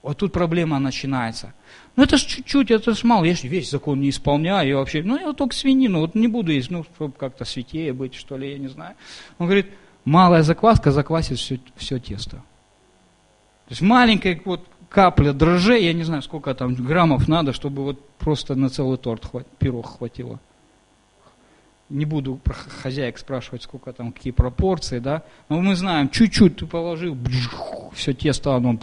вот 0.01 0.17
тут 0.17 0.31
проблема 0.31 0.79
начинается. 0.79 1.53
Ну 1.95 2.03
это 2.03 2.17
ж 2.17 2.25
чуть-чуть, 2.25 2.71
это 2.71 2.93
ж 2.95 3.03
мало, 3.03 3.23
я 3.25 3.35
же 3.35 3.47
весь 3.47 3.69
закон 3.69 4.01
не 4.01 4.09
исполняю, 4.09 4.67
я 4.67 4.77
вообще, 4.77 5.03
ну 5.03 5.19
я 5.19 5.27
вот 5.27 5.37
только 5.37 5.53
свинину, 5.53 5.99
вот 5.99 6.15
не 6.15 6.27
буду 6.27 6.51
есть, 6.51 6.71
ну, 6.71 6.83
чтобы 6.83 7.13
как-то 7.13 7.45
святее 7.45 7.93
быть, 7.93 8.15
что 8.15 8.37
ли, 8.37 8.51
я 8.51 8.57
не 8.57 8.67
знаю. 8.67 8.95
Он 9.37 9.45
говорит, 9.45 9.67
малая 10.03 10.41
закваска 10.41 10.91
заквасит 10.91 11.37
все, 11.37 11.59
все 11.75 11.99
тесто. 11.99 12.41
То 13.71 13.73
есть 13.73 13.83
маленькая 13.83 14.37
вот 14.43 14.67
капля 14.89 15.31
дрожжей, 15.31 15.85
я 15.85 15.93
не 15.93 16.03
знаю, 16.03 16.21
сколько 16.23 16.53
там 16.53 16.75
граммов 16.75 17.29
надо, 17.29 17.53
чтобы 17.53 17.85
вот 17.85 18.09
просто 18.17 18.53
на 18.53 18.67
целый 18.69 18.97
торт 18.97 19.23
хват, 19.23 19.47
пирог 19.59 19.97
хватило 19.97 20.41
не 21.87 22.03
буду 22.03 22.35
про 22.35 22.53
хозяек 22.53 23.17
спрашивать, 23.17 23.63
сколько 23.63 23.93
там, 23.93 24.11
какие 24.11 24.33
пропорции, 24.33 24.99
да, 24.99 25.23
но 25.47 25.61
мы 25.61 25.77
знаем, 25.77 26.09
чуть-чуть 26.09 26.57
ты 26.57 26.65
положил, 26.65 27.17
все 27.93 28.13
тесто, 28.13 28.55
оно, 28.55 28.77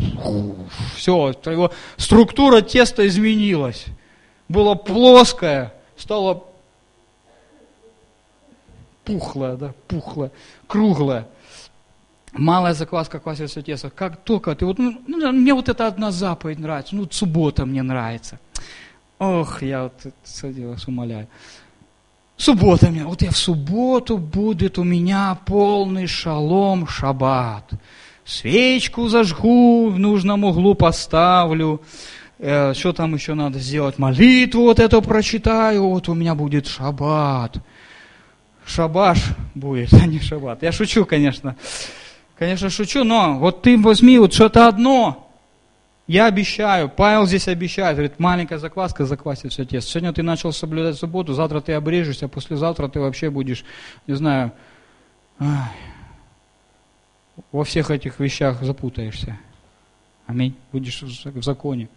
все, 0.96 1.34
его 1.44 1.70
структура 1.98 2.62
теста 2.62 3.06
изменилась. 3.06 3.84
Было 4.48 4.74
плоское, 4.74 5.74
стало 5.98 6.44
пухлое, 9.04 9.56
да, 9.56 9.74
пухлое, 9.86 10.30
круглое. 10.66 11.26
Малая 12.38 12.72
закваска 12.72 13.18
квасит 13.18 13.50
все 13.50 13.62
тесто. 13.62 13.90
Как 13.90 14.22
только 14.22 14.54
ты, 14.54 14.64
вот, 14.64 14.78
ну, 14.78 15.00
ну, 15.06 15.32
мне 15.32 15.52
вот 15.52 15.68
эта 15.68 15.88
одна 15.88 16.12
заповедь 16.12 16.60
нравится, 16.60 16.94
ну, 16.94 17.06
суббота 17.10 17.66
мне 17.66 17.82
нравится. 17.82 18.38
Ох, 19.18 19.62
я 19.62 19.84
вот 19.84 20.12
садилась, 20.22 20.86
умоляю. 20.86 21.26
Суббота 22.36 22.90
меня, 22.90 23.06
вот 23.06 23.22
я 23.22 23.32
в 23.32 23.36
субботу 23.36 24.16
будет 24.16 24.78
у 24.78 24.84
меня 24.84 25.36
полный 25.46 26.06
шалом 26.06 26.86
шаббат. 26.86 27.72
Свечку 28.24 29.08
зажгу, 29.08 29.88
в 29.88 29.98
нужном 29.98 30.44
углу 30.44 30.76
поставлю. 30.76 31.82
Э, 32.38 32.72
что 32.74 32.92
там 32.92 33.14
еще 33.14 33.34
надо 33.34 33.58
сделать? 33.58 33.98
Молитву 33.98 34.62
вот 34.62 34.78
эту 34.78 35.02
прочитаю, 35.02 35.88
вот 35.88 36.08
у 36.08 36.14
меня 36.14 36.36
будет 36.36 36.68
шаббат. 36.68 37.56
Шабаш 38.64 39.18
будет, 39.56 39.92
а 40.00 40.06
не 40.06 40.20
шаббат. 40.20 40.62
Я 40.62 40.70
шучу, 40.70 41.04
конечно. 41.04 41.56
Конечно, 42.38 42.70
шучу, 42.70 43.02
но 43.02 43.38
вот 43.38 43.62
ты 43.62 43.76
возьми 43.76 44.18
вот 44.18 44.32
что-то 44.32 44.68
одно, 44.68 45.28
я 46.06 46.26
обещаю, 46.26 46.88
Павел 46.88 47.26
здесь 47.26 47.48
обещает, 47.48 47.96
говорит, 47.96 48.18
маленькая 48.18 48.58
закваска 48.58 49.04
заквасит 49.04 49.52
все 49.52 49.64
тесто. 49.64 49.90
Сегодня 49.90 50.12
ты 50.12 50.22
начал 50.22 50.52
соблюдать 50.52 50.96
субботу, 50.96 51.34
завтра 51.34 51.60
ты 51.60 51.72
обрежешься, 51.72 52.26
а 52.26 52.28
послезавтра 52.28 52.88
ты 52.88 53.00
вообще 53.00 53.28
будешь, 53.28 53.64
не 54.06 54.14
знаю, 54.14 54.52
ай, 55.40 55.74
во 57.52 57.64
всех 57.64 57.90
этих 57.90 58.20
вещах 58.20 58.62
запутаешься. 58.62 59.38
Аминь. 60.26 60.54
Будешь 60.72 61.02
в 61.02 61.42
законе. 61.42 61.88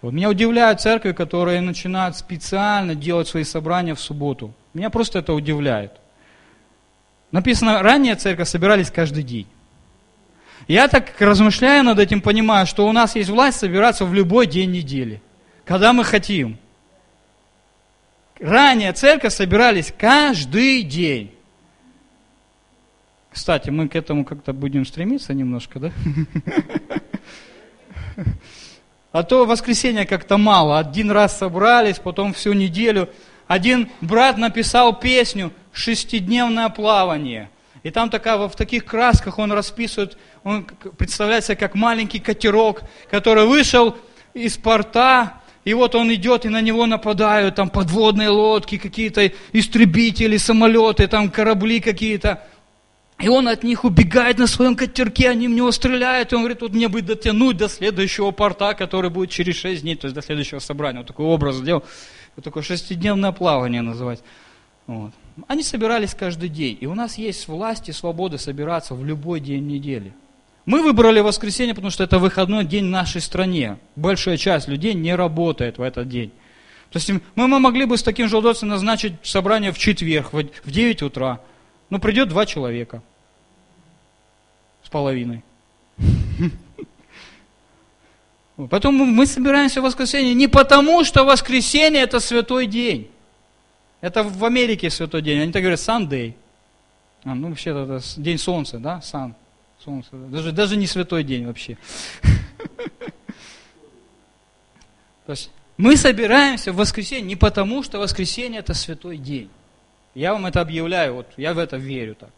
Вот 0.00 0.12
меня 0.12 0.30
удивляют 0.30 0.80
церкви, 0.80 1.12
которые 1.12 1.60
начинают 1.60 2.16
специально 2.16 2.94
делать 2.94 3.28
свои 3.28 3.44
собрания 3.44 3.94
в 3.94 4.00
субботу. 4.00 4.54
Меня 4.74 4.90
просто 4.90 5.18
это 5.18 5.34
удивляет. 5.34 5.92
Написано, 7.30 7.82
ранее 7.82 8.14
церковь 8.14 8.48
собирались 8.48 8.90
каждый 8.90 9.22
день. 9.22 9.46
Я 10.68 10.88
так 10.88 11.12
размышляю 11.18 11.84
над 11.84 11.98
этим, 11.98 12.20
понимаю, 12.20 12.66
что 12.66 12.86
у 12.86 12.92
нас 12.92 13.16
есть 13.16 13.30
власть 13.30 13.58
собираться 13.58 14.04
в 14.04 14.14
любой 14.14 14.46
день 14.46 14.70
недели, 14.70 15.20
когда 15.64 15.92
мы 15.92 16.04
хотим. 16.04 16.58
Ранее 18.40 18.92
церковь 18.92 19.32
собирались 19.32 19.92
каждый 19.96 20.82
день. 20.82 21.32
Кстати, 23.30 23.70
мы 23.70 23.88
к 23.88 23.96
этому 23.96 24.24
как-то 24.24 24.52
будем 24.52 24.84
стремиться 24.84 25.32
немножко, 25.32 25.78
да? 25.78 25.92
А 29.12 29.22
то 29.22 29.44
воскресенье 29.44 30.06
как-то 30.06 30.38
мало. 30.38 30.78
Один 30.78 31.10
раз 31.10 31.36
собрались, 31.36 31.98
потом 31.98 32.32
всю 32.32 32.54
неделю. 32.54 33.10
Один 33.46 33.90
брат 34.00 34.38
написал 34.38 34.98
песню 34.98 35.52
«Шестидневное 35.72 36.70
плавание». 36.70 37.50
И 37.82 37.90
там 37.90 38.10
такая, 38.10 38.36
в 38.36 38.54
таких 38.54 38.84
красках 38.84 39.38
он 39.38 39.52
расписывает, 39.52 40.16
он 40.44 40.64
представляется 40.96 41.56
как 41.56 41.74
маленький 41.74 42.20
катерок, 42.20 42.82
который 43.10 43.46
вышел 43.46 43.96
из 44.34 44.56
порта, 44.56 45.34
и 45.64 45.74
вот 45.74 45.94
он 45.94 46.12
идет, 46.12 46.44
и 46.44 46.48
на 46.48 46.60
него 46.60 46.86
нападают 46.86 47.56
там 47.56 47.70
подводные 47.70 48.28
лодки, 48.28 48.78
какие-то 48.78 49.32
истребители, 49.52 50.36
самолеты, 50.36 51.06
там 51.06 51.30
корабли 51.30 51.80
какие-то. 51.80 52.44
И 53.20 53.28
он 53.28 53.46
от 53.46 53.62
них 53.62 53.84
убегает 53.84 54.38
на 54.38 54.48
своем 54.48 54.74
катерке, 54.74 55.30
они 55.30 55.46
в 55.46 55.52
него 55.52 55.70
стреляют, 55.70 56.32
и 56.32 56.34
он 56.34 56.42
говорит, 56.42 56.62
вот 56.62 56.72
мне 56.72 56.88
бы 56.88 57.02
дотянуть 57.02 57.56
до 57.56 57.68
следующего 57.68 58.32
порта, 58.32 58.74
который 58.74 59.10
будет 59.10 59.30
через 59.30 59.56
6 59.56 59.82
дней, 59.82 59.94
то 59.94 60.06
есть 60.06 60.14
до 60.14 60.22
следующего 60.22 60.58
собрания. 60.58 60.98
Вот 60.98 61.06
такой 61.06 61.26
образ 61.26 61.56
сделал, 61.56 61.84
вот 62.34 62.44
такое 62.44 62.64
шестидневное 62.64 63.30
плавание 63.30 63.82
называть. 63.82 64.22
Вот. 64.88 65.12
Они 65.46 65.62
собирались 65.62 66.14
каждый 66.14 66.48
день. 66.48 66.76
И 66.80 66.86
у 66.86 66.94
нас 66.94 67.16
есть 67.16 67.48
власть 67.48 67.88
и 67.88 67.92
свобода 67.92 68.38
собираться 68.38 68.94
в 68.94 69.04
любой 69.04 69.40
день 69.40 69.66
недели. 69.66 70.12
Мы 70.64 70.82
выбрали 70.82 71.20
воскресенье, 71.20 71.74
потому 71.74 71.90
что 71.90 72.04
это 72.04 72.18
выходной 72.18 72.64
день 72.64 72.86
в 72.86 72.90
нашей 72.90 73.20
стране. 73.20 73.78
Большая 73.96 74.36
часть 74.36 74.68
людей 74.68 74.94
не 74.94 75.14
работает 75.14 75.78
в 75.78 75.82
этот 75.82 76.08
день. 76.08 76.30
То 76.90 76.98
есть 76.98 77.10
мы, 77.34 77.48
могли 77.48 77.86
бы 77.86 77.96
с 77.96 78.02
таким 78.02 78.28
же 78.28 78.36
удовольствием 78.36 78.70
назначить 78.70 79.14
собрание 79.22 79.72
в 79.72 79.78
четверг, 79.78 80.32
в 80.32 80.70
9 80.70 81.02
утра. 81.02 81.40
Но 81.88 81.98
придет 81.98 82.28
два 82.28 82.46
человека 82.46 83.02
с 84.84 84.88
половиной. 84.88 85.42
Поэтому 88.70 89.04
мы 89.06 89.26
собираемся 89.26 89.80
в 89.80 89.84
воскресенье 89.84 90.34
не 90.34 90.46
потому, 90.46 91.02
что 91.04 91.24
воскресенье 91.24 92.02
это 92.02 92.20
святой 92.20 92.66
день. 92.66 93.08
Это 94.02 94.22
в 94.24 94.44
Америке 94.44 94.90
святой 94.90 95.22
день. 95.22 95.40
Они 95.40 95.52
так 95.52 95.62
говорят 95.62 95.80
Sunday. 95.80 96.34
А, 97.24 97.34
ну, 97.34 97.48
вообще 97.48 97.70
это 97.70 98.02
день 98.16 98.36
солнца, 98.36 98.78
да? 98.78 99.00
Сан. 99.00 99.34
Солнце. 99.82 100.10
Даже, 100.12 100.52
даже 100.52 100.76
не 100.76 100.86
святой 100.86 101.24
день 101.24 101.46
вообще. 101.46 101.78
То 105.26 105.32
есть 105.32 105.50
мы 105.76 105.96
собираемся 105.96 106.72
в 106.72 106.76
воскресенье 106.76 107.24
не 107.24 107.36
потому, 107.36 107.84
что 107.84 108.00
воскресенье 108.00 108.58
это 108.58 108.74
святой 108.74 109.16
день. 109.18 109.48
Я 110.14 110.32
вам 110.32 110.46
это 110.46 110.60
объявляю, 110.60 111.14
вот 111.14 111.28
я 111.36 111.54
в 111.54 111.58
это 111.58 111.76
верю 111.76 112.16
так. 112.16 112.30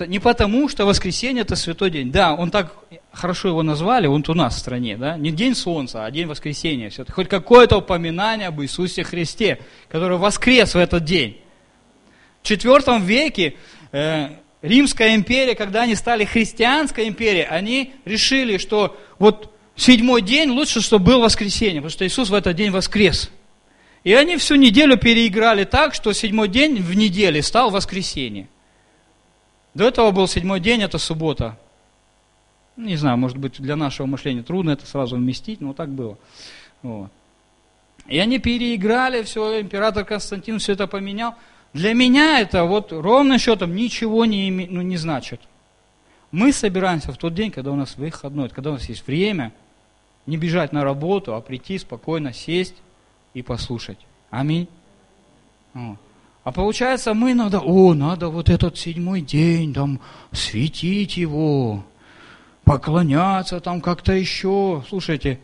Не 0.00 0.18
потому, 0.18 0.68
что 0.68 0.84
воскресенье 0.84 1.42
это 1.42 1.56
святой 1.56 1.90
день. 1.90 2.12
Да, 2.12 2.34
он 2.34 2.50
так 2.50 2.74
хорошо 3.10 3.48
его 3.48 3.62
назвали, 3.62 4.06
он 4.06 4.22
у 4.28 4.34
нас 4.34 4.56
в 4.56 4.58
стране, 4.58 4.98
да? 4.98 5.16
Не 5.16 5.30
день 5.30 5.54
солнца, 5.54 6.04
а 6.04 6.10
день 6.10 6.26
воскресения. 6.26 6.90
Все 6.90 7.06
хоть 7.10 7.28
какое-то 7.28 7.78
упоминание 7.78 8.48
об 8.48 8.60
Иисусе 8.60 9.02
Христе, 9.02 9.60
который 9.88 10.18
воскрес 10.18 10.74
в 10.74 10.78
этот 10.78 11.04
день. 11.04 11.38
В 12.42 12.50
IV 12.50 13.00
веке 13.00 13.54
э, 13.92 14.28
Римская 14.60 15.14
империя, 15.14 15.54
когда 15.54 15.82
они 15.82 15.94
стали 15.94 16.24
христианской 16.24 17.08
империей, 17.08 17.46
они 17.46 17.94
решили, 18.04 18.58
что 18.58 18.98
вот 19.18 19.54
седьмой 19.74 20.20
день 20.20 20.50
лучше, 20.50 20.82
чтобы 20.82 21.06
был 21.06 21.20
воскресенье, 21.20 21.80
потому 21.80 21.90
что 21.90 22.06
Иисус 22.06 22.28
в 22.28 22.34
этот 22.34 22.54
день 22.56 22.70
воскрес. 22.70 23.30
И 24.04 24.12
они 24.12 24.36
всю 24.36 24.56
неделю 24.56 24.98
переиграли 24.98 25.64
так, 25.64 25.94
что 25.94 26.12
седьмой 26.12 26.48
день 26.48 26.82
в 26.82 26.94
неделе 26.94 27.42
стал 27.42 27.70
воскресенье. 27.70 28.48
До 29.74 29.84
этого 29.86 30.10
был 30.10 30.26
седьмой 30.26 30.60
день, 30.60 30.82
это 30.82 30.98
суббота. 30.98 31.58
Не 32.76 32.96
знаю, 32.96 33.18
может 33.18 33.38
быть, 33.38 33.60
для 33.60 33.76
нашего 33.76 34.06
мышления 34.06 34.42
трудно 34.42 34.70
это 34.70 34.86
сразу 34.86 35.16
вместить, 35.16 35.60
но 35.60 35.72
так 35.72 35.88
было. 35.88 36.16
Вот. 36.82 37.10
И 38.06 38.18
они 38.18 38.38
переиграли 38.38 39.22
все, 39.22 39.60
император 39.60 40.04
Константин 40.04 40.58
все 40.58 40.72
это 40.72 40.86
поменял. 40.86 41.34
Для 41.72 41.92
меня 41.92 42.40
это 42.40 42.64
вот 42.64 42.92
ровно 42.92 43.38
счетом 43.38 43.74
ничего 43.74 44.24
не, 44.24 44.50
ну, 44.50 44.80
не 44.80 44.96
значит. 44.96 45.40
Мы 46.30 46.52
собираемся 46.52 47.12
в 47.12 47.18
тот 47.18 47.34
день, 47.34 47.50
когда 47.50 47.72
у 47.72 47.76
нас 47.76 47.96
выходной, 47.96 48.48
когда 48.48 48.70
у 48.70 48.74
нас 48.74 48.88
есть 48.88 49.06
время, 49.06 49.52
не 50.26 50.36
бежать 50.36 50.72
на 50.72 50.84
работу, 50.84 51.34
а 51.34 51.40
прийти 51.40 51.78
спокойно, 51.78 52.32
сесть 52.32 52.76
и 53.34 53.42
послушать. 53.42 53.98
Аминь. 54.30 54.68
Вот. 55.74 55.98
А 56.48 56.50
получается, 56.50 57.12
мы 57.12 57.32
иногда, 57.32 57.60
о, 57.60 57.92
надо 57.92 58.30
вот 58.30 58.48
этот 58.48 58.78
седьмой 58.78 59.20
день, 59.20 59.74
там, 59.74 60.00
светить 60.32 61.18
его, 61.18 61.84
поклоняться 62.64 63.60
там 63.60 63.82
как-то 63.82 64.14
еще. 64.14 64.82
Слушайте, 64.88 65.40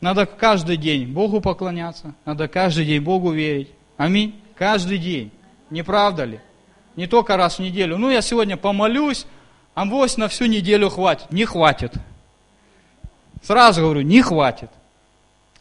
надо 0.00 0.24
каждый 0.24 0.76
день 0.76 1.12
Богу 1.12 1.40
поклоняться, 1.40 2.14
надо 2.24 2.46
каждый 2.46 2.84
день 2.84 3.02
Богу 3.02 3.32
верить. 3.32 3.70
Аминь. 3.96 4.40
Каждый 4.54 4.98
день. 4.98 5.32
Не 5.70 5.82
правда 5.82 6.22
ли? 6.22 6.40
Не 6.94 7.08
только 7.08 7.36
раз 7.36 7.56
в 7.56 7.58
неделю. 7.58 7.98
Ну, 7.98 8.08
я 8.08 8.22
сегодня 8.22 8.56
помолюсь, 8.56 9.26
а 9.74 9.84
вось 9.84 10.16
на 10.16 10.28
всю 10.28 10.46
неделю 10.46 10.90
хватит. 10.90 11.32
Не 11.32 11.44
хватит. 11.44 11.92
Сразу 13.42 13.80
говорю, 13.80 14.02
не 14.02 14.22
хватит. 14.22 14.70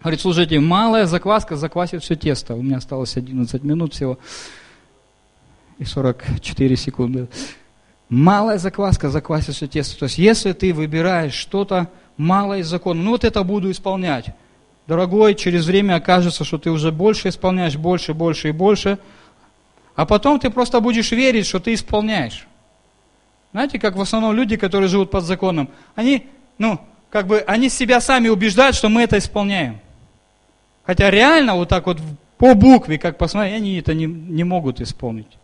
Говорит, 0.05 0.21
слушайте, 0.21 0.59
малая 0.59 1.07
закваска 1.07 1.55
заквасит 1.55 2.03
все 2.03 2.15
тесто. 2.15 2.53
У 2.53 2.61
меня 2.61 2.77
осталось 2.77 3.17
11 3.17 3.63
минут 3.63 3.95
всего. 3.95 4.19
и 5.79 5.83
44 5.83 6.75
секунды. 6.75 7.27
Малая 8.07 8.59
закваска 8.59 9.09
заквасит 9.09 9.55
все 9.55 9.65
тесто. 9.65 9.97
То 9.97 10.05
есть, 10.05 10.19
если 10.19 10.53
ты 10.53 10.75
выбираешь 10.75 11.33
что-то 11.33 11.89
малое 12.17 12.59
из 12.59 12.67
закона, 12.67 13.01
ну 13.01 13.11
вот 13.13 13.23
это 13.23 13.41
буду 13.43 13.71
исполнять. 13.71 14.27
Дорогой, 14.85 15.33
через 15.33 15.65
время 15.65 15.95
окажется, 15.95 16.43
что 16.43 16.59
ты 16.59 16.69
уже 16.69 16.91
больше 16.91 17.29
исполняешь, 17.29 17.75
больше, 17.75 18.13
больше 18.13 18.49
и 18.49 18.51
больше. 18.51 18.99
А 19.95 20.05
потом 20.05 20.39
ты 20.39 20.51
просто 20.51 20.81
будешь 20.81 21.11
верить, 21.13 21.47
что 21.47 21.59
ты 21.59 21.73
исполняешь. 21.73 22.47
Знаете, 23.53 23.79
как 23.79 23.95
в 23.95 24.01
основном 24.01 24.35
люди, 24.35 24.55
которые 24.55 24.87
живут 24.87 25.09
под 25.09 25.23
законом, 25.23 25.67
они, 25.95 26.27
ну, 26.59 26.79
как 27.09 27.25
бы, 27.25 27.39
они 27.39 27.69
себя 27.69 27.99
сами 27.99 28.27
убеждают, 28.27 28.75
что 28.75 28.87
мы 28.87 29.01
это 29.01 29.17
исполняем. 29.17 29.79
Хотя 30.85 31.09
реально 31.09 31.55
вот 31.55 31.69
так 31.69 31.87
вот 31.87 31.99
по 32.37 32.53
букве, 32.53 32.97
как 32.97 33.17
посмотреть, 33.17 33.55
они 33.55 33.77
это 33.77 33.93
не, 33.93 34.05
не 34.05 34.43
могут 34.43 34.81
исполнить. 34.81 35.37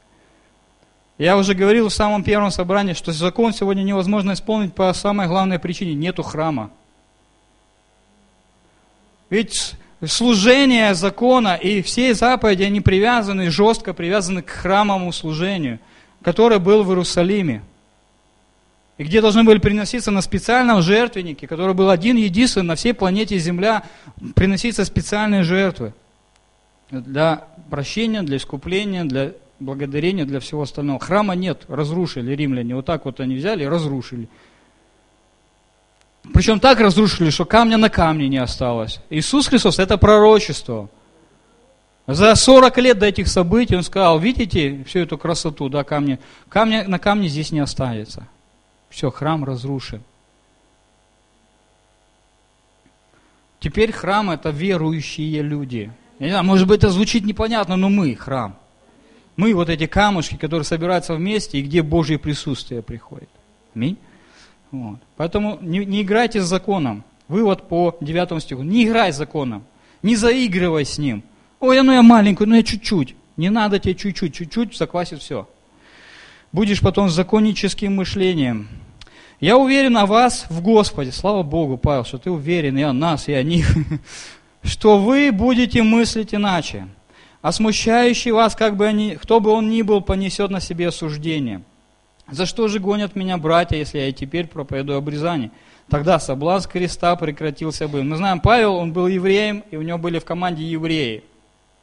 Я 1.18 1.38
уже 1.38 1.54
говорил 1.54 1.90
в 1.90 1.94
самом 1.94 2.24
первом 2.24 2.52
собрании, 2.52 2.94
что 2.94 3.12
закон 3.12 3.54
сегодня 3.54 3.84
невозможно 3.84 4.34
исполнить 4.34 4.74
по 4.74 4.92
самой 4.94 5.28
главной 5.28 5.60
причине– 5.60 5.94
нету 5.96 6.24
храма. 6.24 6.72
Ведь 9.30 9.76
служение 10.06 10.94
закона 10.94 11.56
и 11.56 11.82
все 11.82 12.14
заповеди, 12.14 12.64
они 12.64 12.82
привязаны, 12.82 13.50
жестко 13.50 13.94
привязаны 13.94 14.42
к 14.42 14.50
храмовому 14.50 15.12
служению, 15.14 15.80
которое 16.22 16.60
было 16.60 16.84
в 16.84 16.90
Иерусалиме. 16.90 17.62
И 19.02 19.04
где 19.04 19.20
должны 19.20 19.44
были 19.44 19.58
приноситься 19.58 20.12
на 20.12 20.22
специальном 20.22 20.84
жертвеннике, 20.84 21.48
который 21.48 21.74
был 21.74 21.90
один 21.90 22.18
единственный 22.18 22.68
на 22.68 22.76
всей 22.76 22.94
планете 22.94 23.36
Земля, 23.40 23.82
приноситься 24.36 24.86
специальные 24.86 25.42
жертвы 25.42 25.96
для 26.92 27.48
прощения, 27.72 28.22
для 28.22 28.38
искупления, 28.38 29.04
для 29.04 29.32
благодарение 29.60 30.26
для 30.26 30.40
всего 30.40 30.62
остального. 30.62 31.00
Храма 31.00 31.34
нет, 31.34 31.64
разрушили 31.68 32.36
римляне. 32.36 32.76
Вот 32.76 32.86
так 32.86 33.06
вот 33.06 33.20
они 33.20 33.38
взяли 33.38 33.64
и 33.64 33.68
разрушили. 33.68 34.30
Причем 36.32 36.60
так 36.60 36.80
разрушили, 36.80 37.32
что 37.32 37.46
камня 37.46 37.78
на 37.78 37.90
камне 37.90 38.28
не 38.28 38.38
осталось. 38.38 39.00
Иисус 39.10 39.48
Христос– 39.48 39.80
это 39.80 39.98
пророчество. 39.98 40.92
За 42.06 42.36
40 42.36 42.78
лет 42.78 43.00
до 43.00 43.08
этих 43.08 43.30
событий 43.30 43.76
он 43.76 43.82
сказал, 43.82 44.20
видите 44.20 44.84
всю 44.84 45.00
эту 45.00 45.18
красоту, 45.18 45.70
да, 45.70 45.84
камни, 45.84 46.20
камня 46.50 46.88
на 46.88 47.00
камне 47.00 47.30
здесь 47.30 47.52
не 47.52 47.62
останется. 47.62 48.28
Все, 48.92 49.10
храм 49.10 49.44
разрушен. 49.44 50.04
Теперь 53.60 53.92
храм– 53.92 54.30
это 54.32 54.50
верующие 54.50 55.42
люди. 55.42 55.92
Я 56.20 56.26
не 56.26 56.32
знаю, 56.32 56.46
может 56.46 56.68
быть, 56.68 56.80
это 56.80 56.90
звучит 56.90 57.26
непонятно, 57.26 57.78
но 57.78 57.90
мы– 57.90 58.16
храм. 58.20 58.58
Мы 59.38 59.54
вот 59.54 59.70
эти 59.70 59.88
камушки, 59.88 60.36
которые 60.36 60.66
собираются 60.66 61.16
вместе, 61.16 61.60
и 61.60 61.62
где 61.62 61.82
Божье 61.82 62.20
присутствие 62.20 62.82
приходит. 62.82 63.30
Аминь. 63.74 63.98
Вот. 64.72 65.00
Поэтому 65.16 65.58
не, 65.62 65.86
не 65.86 66.02
играйте 66.02 66.42
с 66.42 66.46
законом. 66.46 67.04
Вывод 67.28 67.70
по 67.70 67.98
9 68.02 68.44
стиху. 68.44 68.62
Не 68.64 68.86
играй 68.86 69.14
с 69.14 69.18
законом. 69.18 69.64
Не 70.04 70.16
заигрывай 70.16 70.86
с 70.86 70.98
ним. 70.98 71.24
Ой, 71.60 71.82
ну 71.82 71.94
я 71.94 72.02
маленький, 72.02 72.46
ну 72.46 72.56
я 72.56 72.64
чуть-чуть. 72.64 73.16
Не 73.38 73.50
надо 73.50 73.80
тебе 73.80 73.96
чуть-чуть, 73.96 74.34
чуть-чуть 74.34 74.76
заквасит 74.76 75.22
все. 75.22 75.48
Будешь 76.52 76.82
потом 76.82 77.10
законническим 77.10 77.96
мышлением. 77.96 78.68
Я 79.40 79.58
уверен 79.58 79.98
о 79.98 80.06
вас 80.06 80.46
в 80.50 80.62
Господе. 80.62 81.12
Слава 81.12 81.44
Богу, 81.44 81.78
Павел, 81.78 82.06
что 82.06 82.18
ты 82.18 82.30
уверен 82.30 82.78
и 82.78 82.82
о 82.82 82.94
нас, 82.94 83.28
и 83.28 83.34
о 83.34 83.44
них. 83.44 83.74
Что 84.64 85.00
вы 85.00 85.32
будете 85.32 85.82
мыслить 85.82 86.36
иначе 86.36 86.88
а 87.42 87.52
смущающий 87.52 88.32
вас, 88.32 88.56
как 88.56 88.78
бы 88.78 88.88
они, 88.88 89.16
кто 89.16 89.40
бы 89.40 89.50
он 89.52 89.70
ни 89.70 89.82
был, 89.82 90.02
понесет 90.02 90.52
на 90.52 90.60
себе 90.60 90.90
осуждение. 90.90 91.64
За 92.30 92.46
что 92.46 92.68
же 92.68 92.80
гонят 92.80 93.16
меня 93.16 93.38
братья, 93.38 93.76
если 93.78 93.98
я 93.98 94.08
и 94.08 94.14
теперь 94.14 94.48
проповедую 94.48 94.98
обрезание? 94.98 95.52
Тогда 95.90 96.20
соблазн 96.20 96.70
креста 96.70 97.16
прекратился 97.16 97.88
бы. 97.88 98.04
Мы 98.04 98.16
знаем, 98.16 98.40
Павел, 98.40 98.76
он 98.76 98.94
был 98.94 99.08
евреем, 99.08 99.64
и 99.72 99.76
у 99.76 99.82
него 99.82 99.98
были 99.98 100.20
в 100.20 100.26
команде 100.26 100.64
евреи. 100.64 101.24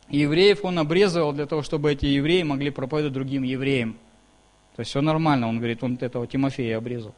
Евреев 0.09 0.65
он 0.65 0.79
обрезывал 0.79 1.33
для 1.33 1.45
того, 1.45 1.63
чтобы 1.63 1.93
эти 1.93 2.07
евреи 2.07 2.43
могли 2.43 2.71
проповедовать 2.71 3.13
другим 3.13 3.43
евреям. 3.43 3.97
То 4.79 4.83
есть 4.83 4.91
все 4.91 5.01
нормально, 5.01 5.49
он 5.49 5.59
говорит, 5.59 5.83
он 5.83 5.99
этого 6.01 6.25
Тимофея 6.29 6.79
обрезал. 6.79 7.13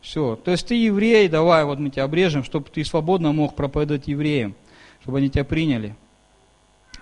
Все. 0.00 0.36
То 0.36 0.52
есть 0.52 0.68
ты 0.68 0.76
еврей, 0.76 1.26
давай 1.26 1.64
вот 1.64 1.80
мы 1.80 1.90
тебя 1.90 2.04
обрежем, 2.04 2.44
чтобы 2.44 2.68
ты 2.70 2.84
свободно 2.84 3.32
мог 3.32 3.56
проповедовать 3.56 4.06
евреям, 4.06 4.54
чтобы 5.02 5.18
они 5.18 5.28
тебя 5.28 5.42
приняли. 5.42 5.96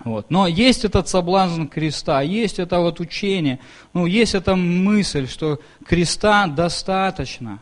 Вот. 0.03 0.31
Но 0.31 0.47
есть 0.47 0.87
этот 0.87 1.09
соблазн 1.09 1.67
креста, 1.67 2.23
есть 2.23 2.59
это 2.59 2.81
вот 2.81 3.01
учение, 3.01 3.59
ну, 3.93 4.07
есть 4.07 4.35
эта 4.35 4.57
мысль, 4.57 5.29
что 5.29 5.61
креста 5.85 6.47
достаточно. 6.47 7.59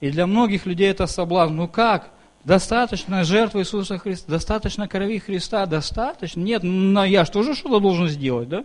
И 0.00 0.10
для 0.10 0.28
многих 0.28 0.66
людей 0.66 0.88
это 0.88 1.08
соблазн. 1.08 1.56
Ну 1.56 1.66
как? 1.66 2.10
Достаточно 2.44 3.24
жертвы 3.24 3.62
Иисуса 3.62 3.98
Христа, 3.98 4.30
достаточно 4.30 4.86
крови 4.86 5.18
Христа, 5.18 5.66
достаточно? 5.66 6.38
Нет, 6.38 6.62
ну 6.62 7.02
я 7.02 7.24
же 7.24 7.32
тоже 7.32 7.56
что-то 7.56 7.80
должен 7.80 8.06
сделать, 8.06 8.48
да? 8.48 8.64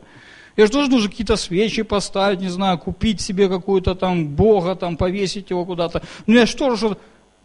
Я 0.57 0.65
же 0.65 0.71
тоже 0.71 0.89
должен 0.89 1.09
какие-то 1.09 1.35
свечи 1.35 1.81
поставить, 1.83 2.41
не 2.41 2.49
знаю, 2.49 2.77
купить 2.77 3.21
себе 3.21 3.47
какую-то 3.47 3.95
там 3.95 4.27
Бога, 4.27 4.75
там 4.75 4.97
повесить 4.97 5.49
его 5.49 5.65
куда-то. 5.65 6.01
Ну 6.27 6.35
я 6.35 6.45
же 6.45 6.55
тоже 6.55 6.77
что-то... 6.77 6.99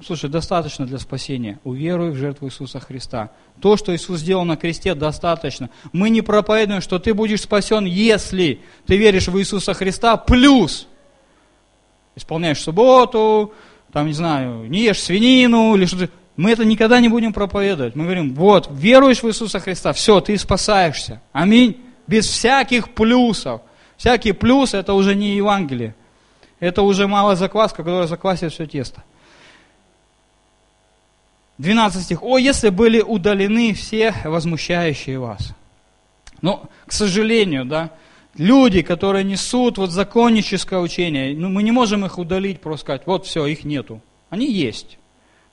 Слушай, 0.05 0.29
достаточно 0.29 0.85
для 0.87 0.99
спасения. 0.99 1.59
Уверуй 1.65 2.11
в 2.11 2.17
жертву 2.17 2.49
Иисуса 2.49 2.81
Христа. 2.81 3.31
То, 3.63 3.79
что 3.79 3.97
Иисус 3.97 4.21
сделал 4.21 4.45
на 4.45 4.57
кресте, 4.57 4.95
достаточно. 4.95 5.71
Мы 5.93 6.11
не 6.11 6.21
проповедуем, 6.21 6.83
что 6.83 6.99
ты 6.99 7.15
будешь 7.15 7.41
спасен, 7.41 7.87
если 7.87 8.61
ты 8.85 8.99
веришь 8.99 9.29
в 9.29 9.39
Иисуса 9.39 9.73
Христа, 9.73 10.19
плюс 10.19 10.87
исполняешь 12.15 12.61
субботу, 12.61 13.55
там, 13.91 14.07
не 14.07 14.13
знаю, 14.13 14.69
не 14.69 14.85
ешь 14.85 15.01
свинину 15.01 15.75
или 15.77 15.87
что-то. 15.87 16.11
Мы 16.37 16.51
это 16.51 16.67
никогда 16.67 17.01
не 17.01 17.09
будем 17.09 17.33
проповедовать. 17.33 17.97
Мы 17.97 18.05
говорим, 18.05 18.35
вот, 18.35 18.69
веруешь 18.71 19.23
в 19.23 19.29
Иисуса 19.29 19.61
Христа, 19.61 19.95
все, 19.95 20.21
ты 20.21 20.37
спасаешься. 20.37 21.23
Аминь. 21.33 21.81
Без 22.07 22.27
всяких 22.27 22.91
плюсов. 22.95 23.63
Всякие 23.97 24.35
плюсы– 24.35 24.77
это 24.79 24.93
уже 24.93 25.15
не 25.15 25.37
Евангелие. 25.37 25.95
Это 26.61 26.83
уже 26.83 27.07
малая 27.07 27.37
закваска, 27.37 27.79
которая 27.79 28.07
заквасит 28.07 28.53
все 28.53 28.67
тесто. 28.67 29.03
12 31.59 32.03
стих. 32.03 32.23
«О, 32.23 32.39
если 32.39 32.69
были 32.69 33.01
удалены 33.01 33.73
все 33.73 34.15
возмущающие 34.25 35.19
вас». 35.19 35.55
Но, 36.43 36.69
к 36.87 36.93
сожалению, 36.93 37.65
да, 37.65 37.91
люди, 38.37 38.83
которые 38.83 39.25
несут 39.25 39.79
вот 39.79 39.91
законническое 39.91 40.79
учение, 40.81 41.35
ну, 41.35 41.49
мы 41.49 41.63
не 41.63 41.73
можем 41.73 42.05
их 42.05 42.19
удалить, 42.19 42.61
просто 42.61 42.85
сказать, 42.85 43.03
вот 43.07 43.25
все, 43.27 43.47
их 43.47 43.65
нету. 43.65 44.03
Они 44.29 44.51
есть. 44.51 44.99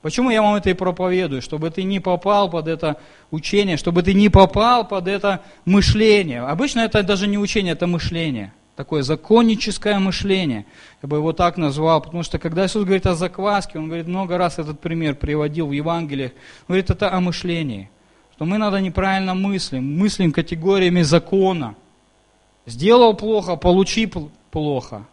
Почему 0.04 0.28
я 0.28 0.42
вам 0.42 0.56
это 0.56 0.68
и 0.68 0.74
проповедую? 0.74 1.40
Чтобы 1.40 1.70
ты 1.70 1.82
не 1.82 1.98
попал 1.98 2.50
под 2.50 2.68
это 2.68 2.98
учение, 3.30 3.78
чтобы 3.78 4.02
ты 4.02 4.12
не 4.12 4.28
попал 4.28 4.86
под 4.86 5.08
это 5.08 5.40
мышление. 5.64 6.42
Обычно 6.42 6.80
это 6.80 7.02
даже 7.02 7.26
не 7.26 7.38
учение, 7.38 7.72
это 7.72 7.86
мышление– 7.86 8.52
такое 8.76 9.02
законническое 9.02 9.98
мышление. 9.98 10.66
Я 11.02 11.08
бы 11.08 11.16
его 11.16 11.32
так 11.32 11.56
назвал, 11.56 12.02
потому 12.02 12.22
что 12.22 12.38
когда 12.38 12.66
Иисус 12.66 12.84
говорит 12.84 13.06
о 13.06 13.14
закваске, 13.14 13.78
Он 13.78 13.86
говорит, 13.86 14.06
много 14.06 14.36
раз 14.36 14.58
этот 14.58 14.78
пример 14.78 15.14
приводил 15.14 15.68
в 15.68 15.72
Евангелиях, 15.72 16.32
Он 16.32 16.74
говорит, 16.74 16.90
это 16.90 17.10
о 17.10 17.20
мышлении. 17.22 17.88
Что 18.34 18.44
мы 18.44 18.58
надо 18.58 18.82
неправильно 18.82 19.32
мыслим, 19.32 19.98
мыслим 19.98 20.32
категориями 20.32 21.00
закона. 21.00 21.76
Сделал 22.66 23.14
плохо, 23.14 23.56
получи 23.56 24.12
плохо. 24.50 25.06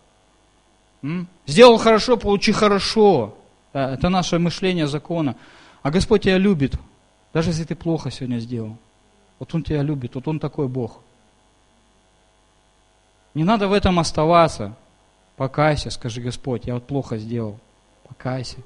Сделал 1.47 1.77
хорошо, 1.77 2.17
получи 2.17 2.51
хорошо. 2.51 3.37
Это 3.73 4.09
наше 4.09 4.39
мышление 4.39 4.87
закона. 4.87 5.35
А 5.81 5.91
Господь 5.91 6.23
тебя 6.23 6.37
любит, 6.37 6.75
даже 7.33 7.51
если 7.51 7.63
ты 7.63 7.75
плохо 7.75 8.11
сегодня 8.11 8.39
сделал. 8.39 8.77
Вот 9.39 9.53
Он 9.55 9.63
тебя 9.63 9.81
любит, 9.81 10.15
вот 10.15 10.27
Он 10.27 10.39
такой 10.39 10.67
Бог. 10.67 10.99
Не 13.33 13.43
надо 13.43 13.67
в 13.67 13.73
этом 13.73 13.99
оставаться. 13.99 14.75
Покайся, 15.37 15.89
скажи, 15.89 16.21
Господь, 16.21 16.65
я 16.65 16.73
вот 16.73 16.85
плохо 16.85 17.17
сделал. 17.17 17.57
Покайся. 18.07 18.57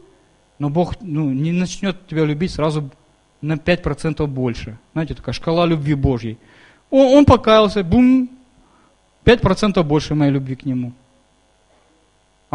Но 0.58 0.70
Бог 0.70 0.95
ну, 1.01 1.32
не 1.32 1.51
начнет 1.51 2.08
тебя 2.08 2.26
любить 2.26 2.51
сразу 2.51 2.89
на 3.41 3.53
5% 3.53 4.26
больше. 4.26 4.78
Знаете, 4.93 5.14
такая 5.14 5.34
шкала 5.34 5.66
любви 5.66 5.93
Божьей. 5.93 6.38
Он, 6.89 7.18
он 7.18 7.26
покаялся, 7.26 7.84
бум, 7.84 8.30
5% 9.24 9.82
больше 9.84 10.16
моей 10.16 10.32
любви 10.32 10.56
к 10.56 10.66
нему. 10.66 10.93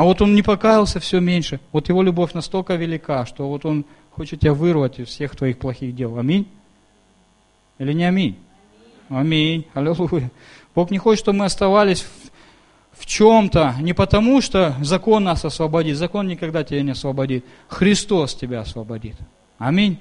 А 0.00 0.02
вот 0.02 0.22
он 0.22 0.34
не 0.34 0.40
покаялся, 0.40 0.98
все 0.98 1.20
меньше. 1.20 1.60
Вот 1.72 1.90
его 1.90 2.02
любовь 2.02 2.32
настолько 2.32 2.74
велика, 2.74 3.26
что 3.26 3.46
вот 3.50 3.66
он 3.66 3.84
хочет 4.12 4.40
тебя 4.40 4.54
вырвать 4.54 4.98
из 4.98 5.08
всех 5.08 5.36
твоих 5.36 5.58
плохих 5.58 5.94
дел. 5.94 6.18
Аминь? 6.18 6.48
Или 7.76 7.92
не 7.92 8.04
аминь? 8.04 8.38
Аминь. 9.10 9.66
Аллилуйя. 9.74 10.30
Бог 10.74 10.90
не 10.90 10.96
хочет, 10.96 11.22
чтобы 11.22 11.40
мы 11.40 11.44
оставались 11.44 12.06
в, 12.92 13.04
чем-то, 13.04 13.74
не 13.82 13.92
потому 13.92 14.40
что 14.40 14.74
закон 14.80 15.24
нас 15.24 15.44
освободит, 15.44 15.98
закон 15.98 16.28
никогда 16.28 16.64
тебя 16.64 16.80
не 16.80 16.92
освободит, 16.92 17.44
Христос 17.68 18.34
тебя 18.34 18.60
освободит. 18.60 19.16
Аминь. 19.58 19.98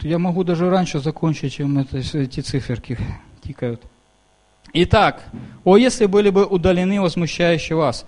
Я 0.00 0.18
могу 0.18 0.42
даже 0.42 0.68
раньше 0.68 0.98
закончить, 0.98 1.52
чем 1.52 1.78
это, 1.78 1.98
эти 1.98 2.40
циферки 2.40 2.98
тикают. 3.44 3.82
Итак, 4.78 5.22
о, 5.64 5.78
если 5.78 6.04
были 6.04 6.28
бы 6.28 6.44
удалены 6.44 7.00
возмущающие 7.00 7.74
вас. 7.74 8.04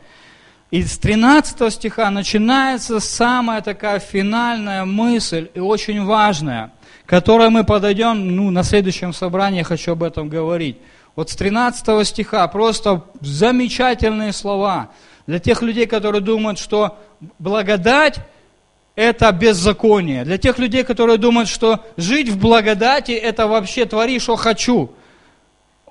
Из 0.70 0.98
13 0.98 1.72
стиха 1.72 2.10
начинается 2.10 3.00
самая 3.00 3.62
такая 3.62 4.00
финальная 4.00 4.84
мысль 4.84 5.48
и 5.54 5.60
очень 5.60 6.04
важная, 6.04 6.72
к 7.06 7.08
которой 7.08 7.48
мы 7.48 7.64
подойдем 7.64 8.36
ну, 8.36 8.50
на 8.50 8.64
следующем 8.64 9.14
собрании, 9.14 9.60
я 9.60 9.64
хочу 9.64 9.92
об 9.92 10.02
этом 10.02 10.28
говорить. 10.28 10.76
Вот 11.16 11.30
с 11.30 11.36
13 11.36 12.06
стиха 12.06 12.46
просто 12.48 13.02
замечательные 13.22 14.34
слова 14.34 14.90
для 15.26 15.38
тех 15.38 15.62
людей, 15.62 15.86
которые 15.86 16.20
думают, 16.20 16.58
что 16.58 16.98
благодать– 17.38 18.20
это 18.94 19.32
беззаконие. 19.32 20.22
Для 20.24 20.36
тех 20.36 20.58
людей, 20.58 20.84
которые 20.84 21.16
думают, 21.16 21.48
что 21.48 21.82
жить 21.96 22.28
в 22.28 22.38
благодати– 22.38 23.12
это 23.12 23.46
вообще 23.46 23.86
твори, 23.86 24.18
что 24.18 24.36
хочу. 24.36 24.92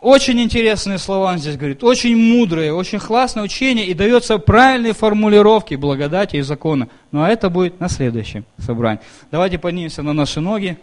Очень 0.01 0.41
интересные 0.41 0.99
слова 0.99 1.31
он 1.31 1.39
здесь 1.39 1.57
говорит, 1.57 1.83
очень 1.83 2.15
мудрые, 2.15 2.73
очень 2.73 2.99
классное 2.99 3.43
учение, 3.43 3.85
и 3.85 3.93
дается 3.93 4.37
правильные 4.37 4.93
формулировки 4.93 5.73
благодати 5.75 6.35
и 6.35 6.41
закона. 6.41 6.87
Ну 7.11 7.23
а 7.23 7.29
это 7.29 7.49
будет 7.49 7.79
на 7.79 7.89
следующем 7.89 8.45
собрании. 8.59 9.01
Давайте 9.31 9.57
поднимемся 9.57 10.03
на 10.03 10.13
наши 10.13 10.39
ноги. 10.39 10.77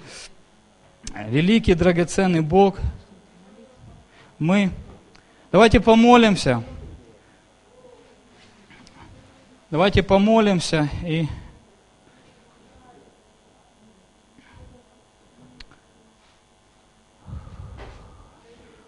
Великий, 1.28 1.74
драгоценный 1.74 2.40
Бог, 2.40 2.78
мы... 4.38 4.70
Давайте 5.52 5.78
помолимся. 5.78 6.64
Давайте 9.70 10.02
помолимся 10.02 10.88
и... 11.06 11.26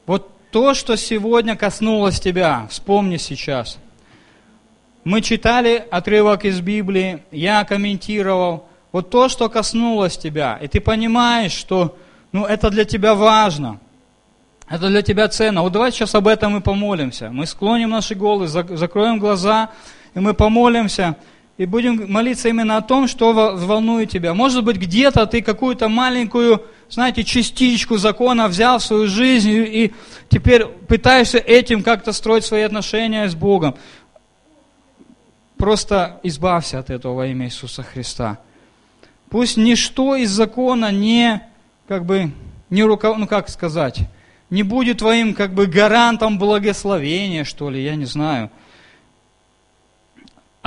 Вот 0.07 0.31
то, 0.51 0.75
что 0.75 0.97
сегодня 0.97 1.57
коснулось 1.57 2.21
тебя, 2.21 2.67
вспомни 2.71 3.17
сейчас. 3.17 3.79
Мы 5.05 5.21
читали 5.21 5.85
отрывок 5.91 6.45
из 6.45 6.61
Библии, 6.61 7.23
я 7.31 7.65
комментировал. 7.65 8.69
Вот 8.93 9.11
то, 9.11 9.29
что 9.29 9.49
коснулось 9.49 10.17
тебя, 10.17 10.59
и 10.63 10.69
ты 10.69 10.81
понимаешь, 10.81 11.53
что 11.53 11.97
ну, 12.33 12.45
это 12.45 12.71
для 12.71 12.85
тебя 12.85 13.15
важно, 13.15 13.79
это 14.69 14.89
для 14.89 15.03
тебя 15.03 15.29
ценно. 15.29 15.63
Вот 15.63 15.73
давай 15.73 15.93
сейчас 15.93 16.15
об 16.15 16.27
этом 16.27 16.57
и 16.57 16.61
помолимся. 16.61 17.31
Мы 17.31 17.47
склоним 17.47 17.91
наши 17.91 18.15
головы, 18.15 18.47
закроем 18.49 19.19
глаза, 19.19 19.71
и 20.15 20.21
мы 20.21 20.35
помолимся– 20.35 21.17
и 21.59 21.65
будем 21.65 22.11
молиться 22.13 22.49
именно 22.49 22.77
о 22.77 22.83
том, 22.83 23.09
что 23.09 23.33
волнует 23.33 24.11
тебя. 24.11 24.35
Может 24.35 24.63
быть, 24.65 24.77
где-то 24.77 25.27
ты 25.27 25.41
какую-то 25.41 25.89
маленькую, 25.89 26.63
знаете, 26.89 27.25
частичку 27.25 27.97
закона 27.99 28.49
взял 28.49 28.79
в 28.79 28.85
свою 28.85 29.07
жизнь 29.07 29.51
и 29.51 29.93
теперь 30.29 30.67
пытаешься 30.67 31.39
этим 31.39 31.83
как-то 31.83 32.13
строить 32.13 32.45
свои 32.45 32.63
отношения 32.63 33.29
с 33.29 33.35
Богом. 33.35 33.75
Просто 35.57 36.21
избавься 36.23 36.79
от 36.79 36.91
этого 36.91 37.15
во 37.15 37.27
имя 37.27 37.47
Иисуса 37.47 37.83
Христа. 37.83 38.39
Пусть 39.31 39.57
ничто 39.57 40.17
из 40.17 40.31
закона 40.31 40.93
не, 40.93 41.43
как 41.89 42.05
бы, 42.05 42.31
не 42.71 42.83
рукав... 42.85 43.17
ну 43.17 43.27
как 43.27 43.49
сказать, 43.49 44.01
не 44.51 44.63
будет 44.63 44.99
твоим, 44.99 45.35
как 45.35 45.55
бы, 45.55 45.67
гарантом 45.67 46.39
благословения, 46.39 47.45
что 47.45 47.71
ли, 47.71 47.83
я 47.83 47.95
не 47.97 48.05
знаю– 48.05 48.51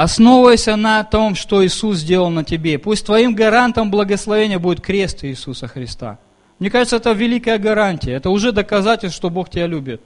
Основывайся 0.02 0.78
на 0.78 1.04
том, 1.04 1.36
что 1.36 1.66
Иисус 1.66 1.98
сделал 1.98 2.30
на 2.30 2.46
тебе. 2.46 2.80
Пусть 2.80 3.06
твоим 3.06 3.36
гарантом 3.36 3.92
благословения 3.92 4.58
будет 4.58 4.80
крест 4.80 5.26
Иисуса 5.26 5.68
Христа. 5.68 6.20
Мне 6.58 6.70
кажется, 6.70 6.96
это 6.96 7.12
великая 7.12 7.58
гарантия. 7.58 8.14
Это 8.14 8.30
уже 8.30 8.54
доказательство, 8.54 9.18
что 9.18 9.30
Бог 9.30 9.50
тебя 9.50 9.68
любит. 9.68 10.02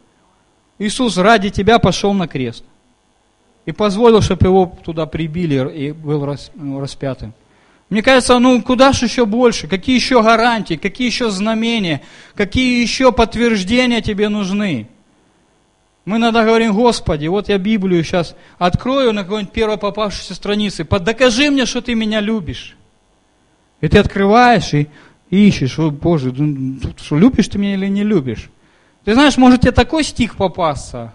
Иисус 0.80 1.16
ради 1.18 1.52
тебя 1.52 1.78
пошел 1.78 2.12
на 2.14 2.28
крест. 2.28 2.64
И 3.68 3.72
позволил, 3.72 4.22
чтобы 4.22 4.48
его 4.48 4.76
туда 4.84 5.06
прибили 5.06 5.72
и 5.72 5.92
был 5.92 6.26
распятым. 6.26 7.36
Мне 7.92 8.02
кажется, 8.02 8.40
ну 8.40 8.64
куда 8.64 8.94
же 8.94 9.06
еще 9.06 9.28
больше? 9.28 9.68
Какие 9.68 9.96
еще 9.96 10.24
гарантии? 10.24 10.74
Какие 10.74 11.06
еще 11.06 11.30
знамения? 11.30 12.02
Какие 12.34 12.82
еще 12.82 13.12
подтверждения 13.12 14.02
тебе 14.02 14.30
нужны? 14.30 14.88
Мы 16.06 16.18
иногда 16.18 16.44
говорим, 16.44 16.74
Господи, 16.74 17.28
вот 17.28 17.48
я 17.48 17.58
Библию 17.58 18.04
сейчас 18.04 18.36
открою 18.58 19.14
на 19.14 19.24
какой-нибудь 19.24 19.54
первой 19.54 19.78
попавшейся 19.78 20.36
странице, 20.36 20.84
докажи 20.84 21.50
мне, 21.50 21.66
что 21.66 21.82
ты 21.82 21.96
меня 21.96 22.20
любишь. 22.20 22.76
И 23.80 23.88
ты 23.88 24.00
открываешь 24.00 24.74
и 24.74 24.90
ищешь, 25.30 25.80
о, 25.80 25.92
Боже, 25.92 26.34
ну, 26.34 26.80
что 26.98 27.18
любишь 27.18 27.48
ты 27.48 27.58
меня 27.58 27.74
или 27.76 27.88
не 27.88 28.04
любишь. 28.04 28.50
Ты 29.06 29.14
знаешь, 29.14 29.38
может 29.38 29.62
тебе 29.62 29.72
такой 29.72 30.04
стих 30.04 30.36
попасться. 30.36 31.14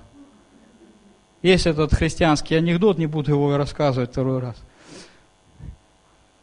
Есть 1.43 1.67
этот 1.67 1.95
христианский 1.95 2.57
анекдот, 2.57 2.99
не 2.99 3.07
буду 3.07 3.31
его 3.31 3.57
рассказывать 3.57 4.11
второй 4.11 4.41
раз. 4.41 4.57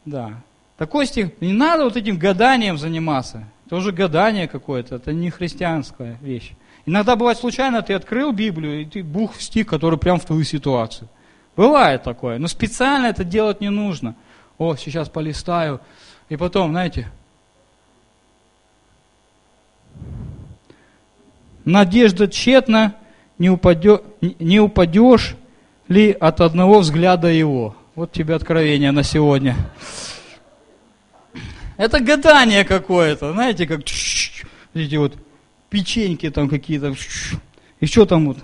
Да. 0.05 0.41
Такой 0.77 1.05
стих, 1.05 1.29
не 1.41 1.53
надо 1.53 1.83
вот 1.83 1.97
этим 1.97 2.17
гаданием 2.17 2.77
заниматься. 2.77 3.43
Это 3.65 3.75
уже 3.77 3.91
гадание 3.91 4.47
какое-то, 4.47 4.95
это 4.95 5.13
не 5.13 5.31
христианская 5.31 6.17
вещь. 6.21 6.51
Иногда 6.85 7.15
бывает 7.15 7.39
случайно, 7.39 7.81
ты 7.81 7.93
открыл 7.93 8.31
Библию, 8.31 8.81
и 8.81 8.85
ты 8.85 9.03
бух 9.03 9.35
в 9.35 9.41
стих, 9.41 9.67
который 9.67 9.97
прям 9.97 10.19
в 10.19 10.25
твою 10.25 10.43
ситуацию. 10.43 11.09
Бывает 11.55 12.03
такое, 12.03 12.37
но 12.37 12.47
специально 12.47 13.07
это 13.07 13.23
делать 13.23 13.61
не 13.61 13.69
нужно. 13.69 14.15
О, 14.57 14.75
сейчас 14.75 15.09
полистаю. 15.09 15.81
И 16.29 16.37
потом, 16.37 16.71
знаете, 16.71 17.11
надежда 21.63 22.27
тщетна, 22.27 22.95
не, 23.37 23.49
упадё, 23.49 24.03
не 24.21 24.59
упадешь 24.59 25.35
ли 25.87 26.11
от 26.11 26.41
одного 26.41 26.79
взгляда 26.79 27.27
его. 27.29 27.75
Вот 27.95 28.11
тебе 28.11 28.35
откровение 28.35 28.91
на 28.91 29.03
сегодня. 29.03 29.55
Это 31.77 31.99
гадание 31.99 32.63
какое-то, 32.63 33.33
знаете, 33.33 33.65
как 33.65 33.81
эти 34.73 34.95
вот 34.95 35.15
печеньки 35.69 36.29
там 36.29 36.49
какие-то, 36.49 36.93
и 37.79 37.85
что 37.85 38.05
там 38.05 38.27
вот. 38.27 38.37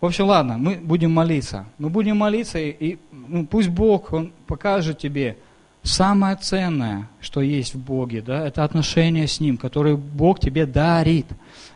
В 0.00 0.06
общем, 0.06 0.26
ладно, 0.26 0.56
мы 0.56 0.76
будем 0.76 1.12
молиться. 1.12 1.66
Мы 1.76 1.90
будем 1.90 2.16
молиться, 2.16 2.58
и, 2.58 2.70
и 2.70 2.98
ну, 3.12 3.46
пусть 3.46 3.68
Бог, 3.68 4.12
Он 4.12 4.32
покажет 4.46 4.98
тебе 4.98 5.36
самое 5.82 6.36
ценное, 6.36 7.08
что 7.20 7.40
есть 7.40 7.74
в 7.74 7.78
Боге, 7.78 8.22
да, 8.22 8.46
это 8.46 8.64
отношение 8.64 9.26
с 9.26 9.40
Ним, 9.40 9.56
которое 9.56 9.96
Бог 9.96 10.40
тебе 10.40 10.66
дарит. 10.66 11.26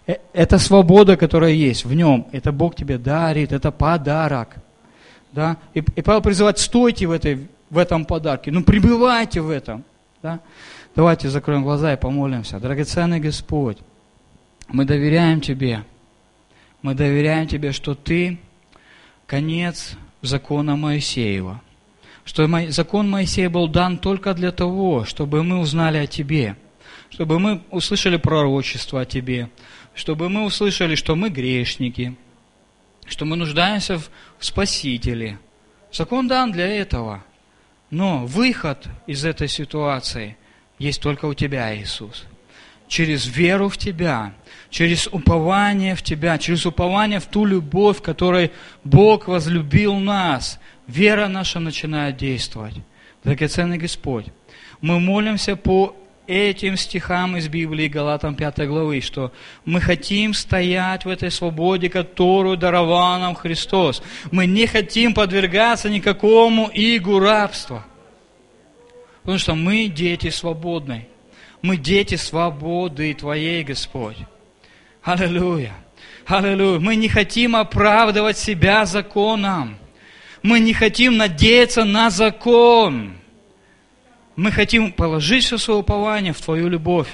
Э, 0.07 0.16
это 0.32 0.59
свобода, 0.59 1.16
которая 1.16 1.53
есть 1.53 1.85
в 1.85 1.95
Нем, 1.95 2.26
это 2.32 2.53
Бог 2.53 2.74
тебе 2.76 2.99
дарит, 2.99 3.53
это 3.53 3.70
подарок. 3.70 4.57
Да? 5.32 5.57
И, 5.74 5.80
и 5.80 6.03
Павел 6.03 6.22
призывает, 6.22 6.59
стойте 6.59 7.07
в, 7.07 7.11
этой, 7.11 7.49
в 7.70 7.78
этом 7.78 8.05
подарке, 8.05 8.51
ну 8.51 8.62
пребывайте 8.62 9.41
в 9.41 9.51
этом. 9.51 9.85
Да? 10.22 10.41
Давайте 10.95 11.28
закроем 11.28 11.64
глаза 11.64 11.93
и 11.93 11.97
помолимся. 11.97 12.61
Драгоценный 12.61 13.20
Господь, 13.20 13.78
мы 14.69 14.85
доверяем 14.85 15.41
Тебе. 15.41 15.85
Мы 16.83 16.95
доверяем 16.95 17.47
Тебе, 17.47 17.73
что 17.73 17.95
Ты 17.95 18.39
конец 19.27 19.97
закона 20.23 20.77
Моисеева. 20.77 21.61
Что 22.25 22.49
закон 22.71 23.11
Моисея 23.11 23.51
был 23.51 23.69
дан 23.69 23.99
только 23.99 24.33
для 24.33 24.51
того, 24.51 25.05
чтобы 25.05 25.43
мы 25.43 25.59
узнали 25.59 25.99
о 25.99 26.07
Тебе, 26.07 26.57
чтобы 27.11 27.39
мы 27.39 27.62
услышали 27.71 28.17
пророчество 28.17 29.03
о 29.03 29.05
Тебе, 29.05 29.51
чтобы 29.95 30.29
мы 30.29 30.45
услышали, 30.45 30.95
что 30.95 31.17
мы 31.17 31.29
грешники, 31.29 32.17
что 33.07 33.27
мы 33.27 33.37
нуждаемся 33.37 33.99
в 33.99 34.11
Спасителе. 34.41 35.39
Закон 35.93 36.27
дан 36.27 36.53
для 36.53 36.67
этого. 36.67 37.23
Но 37.91 38.25
выход 38.27 38.89
из 39.07 39.25
этой 39.25 39.47
ситуации 39.47 40.37
есть 40.79 41.03
только 41.03 41.27
у 41.27 41.35
Тебя, 41.35 41.77
Иисус 41.77 42.25
через 42.89 43.26
веру 43.26 43.68
в 43.68 43.76
Тебя, 43.76 44.35
через 44.70 45.07
упование 45.07 45.95
в 45.95 46.03
Тебя, 46.03 46.39
через 46.39 46.66
упование 46.66 47.20
в 47.20 47.26
ту 47.26 47.45
любовь, 47.45 48.03
которой 48.03 48.51
Бог 48.82 49.28
возлюбил 49.28 49.97
нас, 49.97 50.59
вера 50.87 51.28
наша 51.28 51.61
начинает 51.61 52.16
действовать. 52.16 52.74
Драгоценный 53.22 53.78
Господь, 53.78 54.26
мы 54.80 55.01
молимся 55.01 55.57
по 55.57 55.97
этим 56.26 56.76
стихам 56.76 57.37
из 57.37 57.49
Библии 57.49 57.89
Галатам 57.89 58.35
5 58.35 58.66
главы, 58.66 59.01
что 59.01 59.32
мы 59.64 59.80
хотим 59.80 60.35
стоять 60.35 61.05
в 61.05 61.09
этой 61.09 61.30
свободе, 61.30 61.91
которую 61.91 62.57
даровал 62.57 63.18
нам 63.18 63.35
Христос. 63.35 64.03
Мы 64.30 64.47
не 64.47 64.66
хотим 64.66 65.14
подвергаться 65.14 65.91
никакому 65.91 66.70
игу 66.72 67.18
рабства. 67.18 67.85
Потому 69.22 69.39
что 69.39 69.55
мы 69.55 69.87
дети 69.87 70.30
свободной. 70.30 71.09
Мы 71.65 71.79
дети 71.79 72.17
свободы 72.17 73.15
Твоей, 73.15 73.65
Господь. 73.65 74.19
Аллилуйя. 75.03 75.73
Аллилуйя. 76.27 76.79
Мы 76.79 76.95
не 76.95 77.09
хотим 77.09 77.57
оправдывать 77.57 78.37
себя 78.37 78.85
законом. 78.85 79.79
Мы 80.43 80.61
не 80.61 80.75
хотим 80.75 81.17
надеяться 81.17 81.85
на 81.85 82.11
закон. 82.11 83.15
Мы 84.37 84.51
хотим 84.51 84.93
положить 84.93 85.45
все 85.45 85.57
свое 85.57 85.81
упование 85.81 86.35
в 86.35 86.41
Твою 86.43 86.69
любовь, 86.69 87.09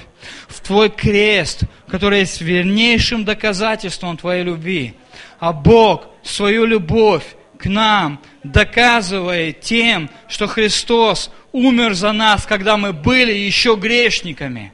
в 0.49 0.59
Твой 0.59 0.89
крест, 0.89 1.61
который 1.87 2.19
есть 2.19 2.41
вернейшим 2.41 3.23
доказательством 3.23 4.17
Твоей 4.17 4.43
любви. 4.43 4.95
А 5.39 5.53
Бог 5.53 6.07
свою 6.23 6.65
любовь 6.65 7.23
к 7.61 7.67
нам 7.67 8.19
доказывает 8.43 9.61
тем, 9.61 10.09
что 10.27 10.47
Христос 10.47 11.29
умер 11.51 11.93
за 11.93 12.11
нас, 12.11 12.47
когда 12.47 12.75
мы 12.75 12.91
были 12.91 13.33
еще 13.33 13.75
грешниками. 13.75 14.73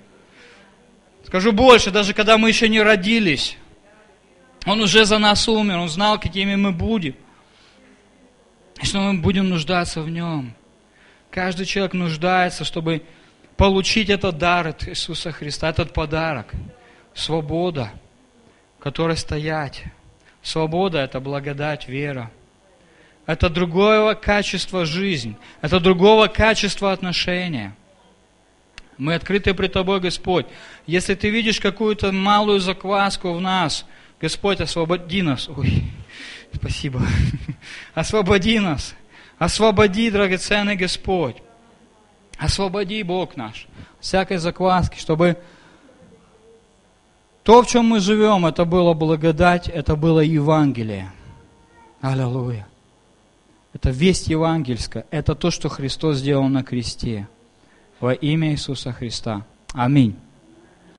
Скажу 1.25 1.51
больше, 1.51 1.91
даже 1.91 2.13
когда 2.13 2.37
мы 2.37 2.47
еще 2.47 2.69
не 2.69 2.81
родились, 2.81 3.57
Он 4.65 4.79
уже 4.79 5.03
за 5.03 5.17
нас 5.17 5.49
умер, 5.49 5.79
Он 5.79 5.89
знал, 5.89 6.17
какими 6.17 6.55
мы 6.55 6.71
будем, 6.71 7.15
и 8.81 8.85
что 8.85 8.99
мы 8.99 9.19
будем 9.19 9.49
нуждаться 9.49 10.01
в 10.01 10.09
Нем. 10.09 10.53
Каждый 11.29 11.65
человек 11.65 11.93
нуждается, 11.93 12.63
чтобы 12.63 13.03
получить 13.57 14.09
этот 14.09 14.37
дар 14.37 14.67
от 14.67 14.87
Иисуса 14.87 15.33
Христа, 15.33 15.69
этот 15.69 15.91
подарок. 15.91 16.53
Свобода, 17.13 17.91
которой 18.79 19.17
стоять. 19.17 19.83
Свобода– 20.41 20.99
это 20.99 21.19
благодать, 21.19 21.89
вера. 21.89 22.31
Это 23.27 23.49
другого 23.49 24.13
качества 24.13 24.85
жизни. 24.85 25.37
Это 25.61 25.79
другого 25.79 26.27
качества 26.27 26.93
отношения. 26.93 27.75
Мы 28.97 29.13
открыты 29.13 29.53
пред 29.53 29.73
Тобой, 29.73 29.99
Господь. 29.99 30.47
Если 30.87 31.13
Ты 31.13 31.29
видишь 31.29 31.59
какую-то 31.59 32.11
малую 32.11 32.61
закваску 32.61 33.33
в 33.33 33.41
нас, 33.41 33.85
Господь, 34.19 34.61
освободи 34.61 35.21
нас. 35.21 35.49
Ой, 35.49 35.83
спасибо. 36.53 37.01
Освободи 37.93 38.59
нас. 38.59 38.95
Освободи, 39.37 40.09
драгоценный 40.09 40.75
Господь. 40.75 41.35
Освободи, 42.37 43.03
Бог 43.03 43.35
наш, 43.35 43.67
всякой 43.99 44.37
закваски, 44.37 44.97
чтобы 44.99 45.37
то, 47.43 47.61
в 47.61 47.67
чем 47.67 47.85
мы 47.85 47.99
живем, 47.99 48.45
это 48.45 48.65
было 48.65 48.93
благодать, 48.93 49.67
это 49.67 49.95
было 49.95 50.21
Евангелие. 50.21 51.11
Аллилуйя. 52.01 52.67
Это 53.77 53.91
весть 53.91 54.27
евангельская. 54.27 55.05
Это 55.11 55.35
то, 55.35 55.51
что 55.51 55.69
Христос 55.69 56.17
сделал 56.17 56.47
на 56.47 56.63
кресте. 56.63 57.27
Во 57.99 58.11
имя 58.11 58.49
Иисуса 58.49 58.91
Христа. 58.91 59.45
Аминь. 59.71 60.15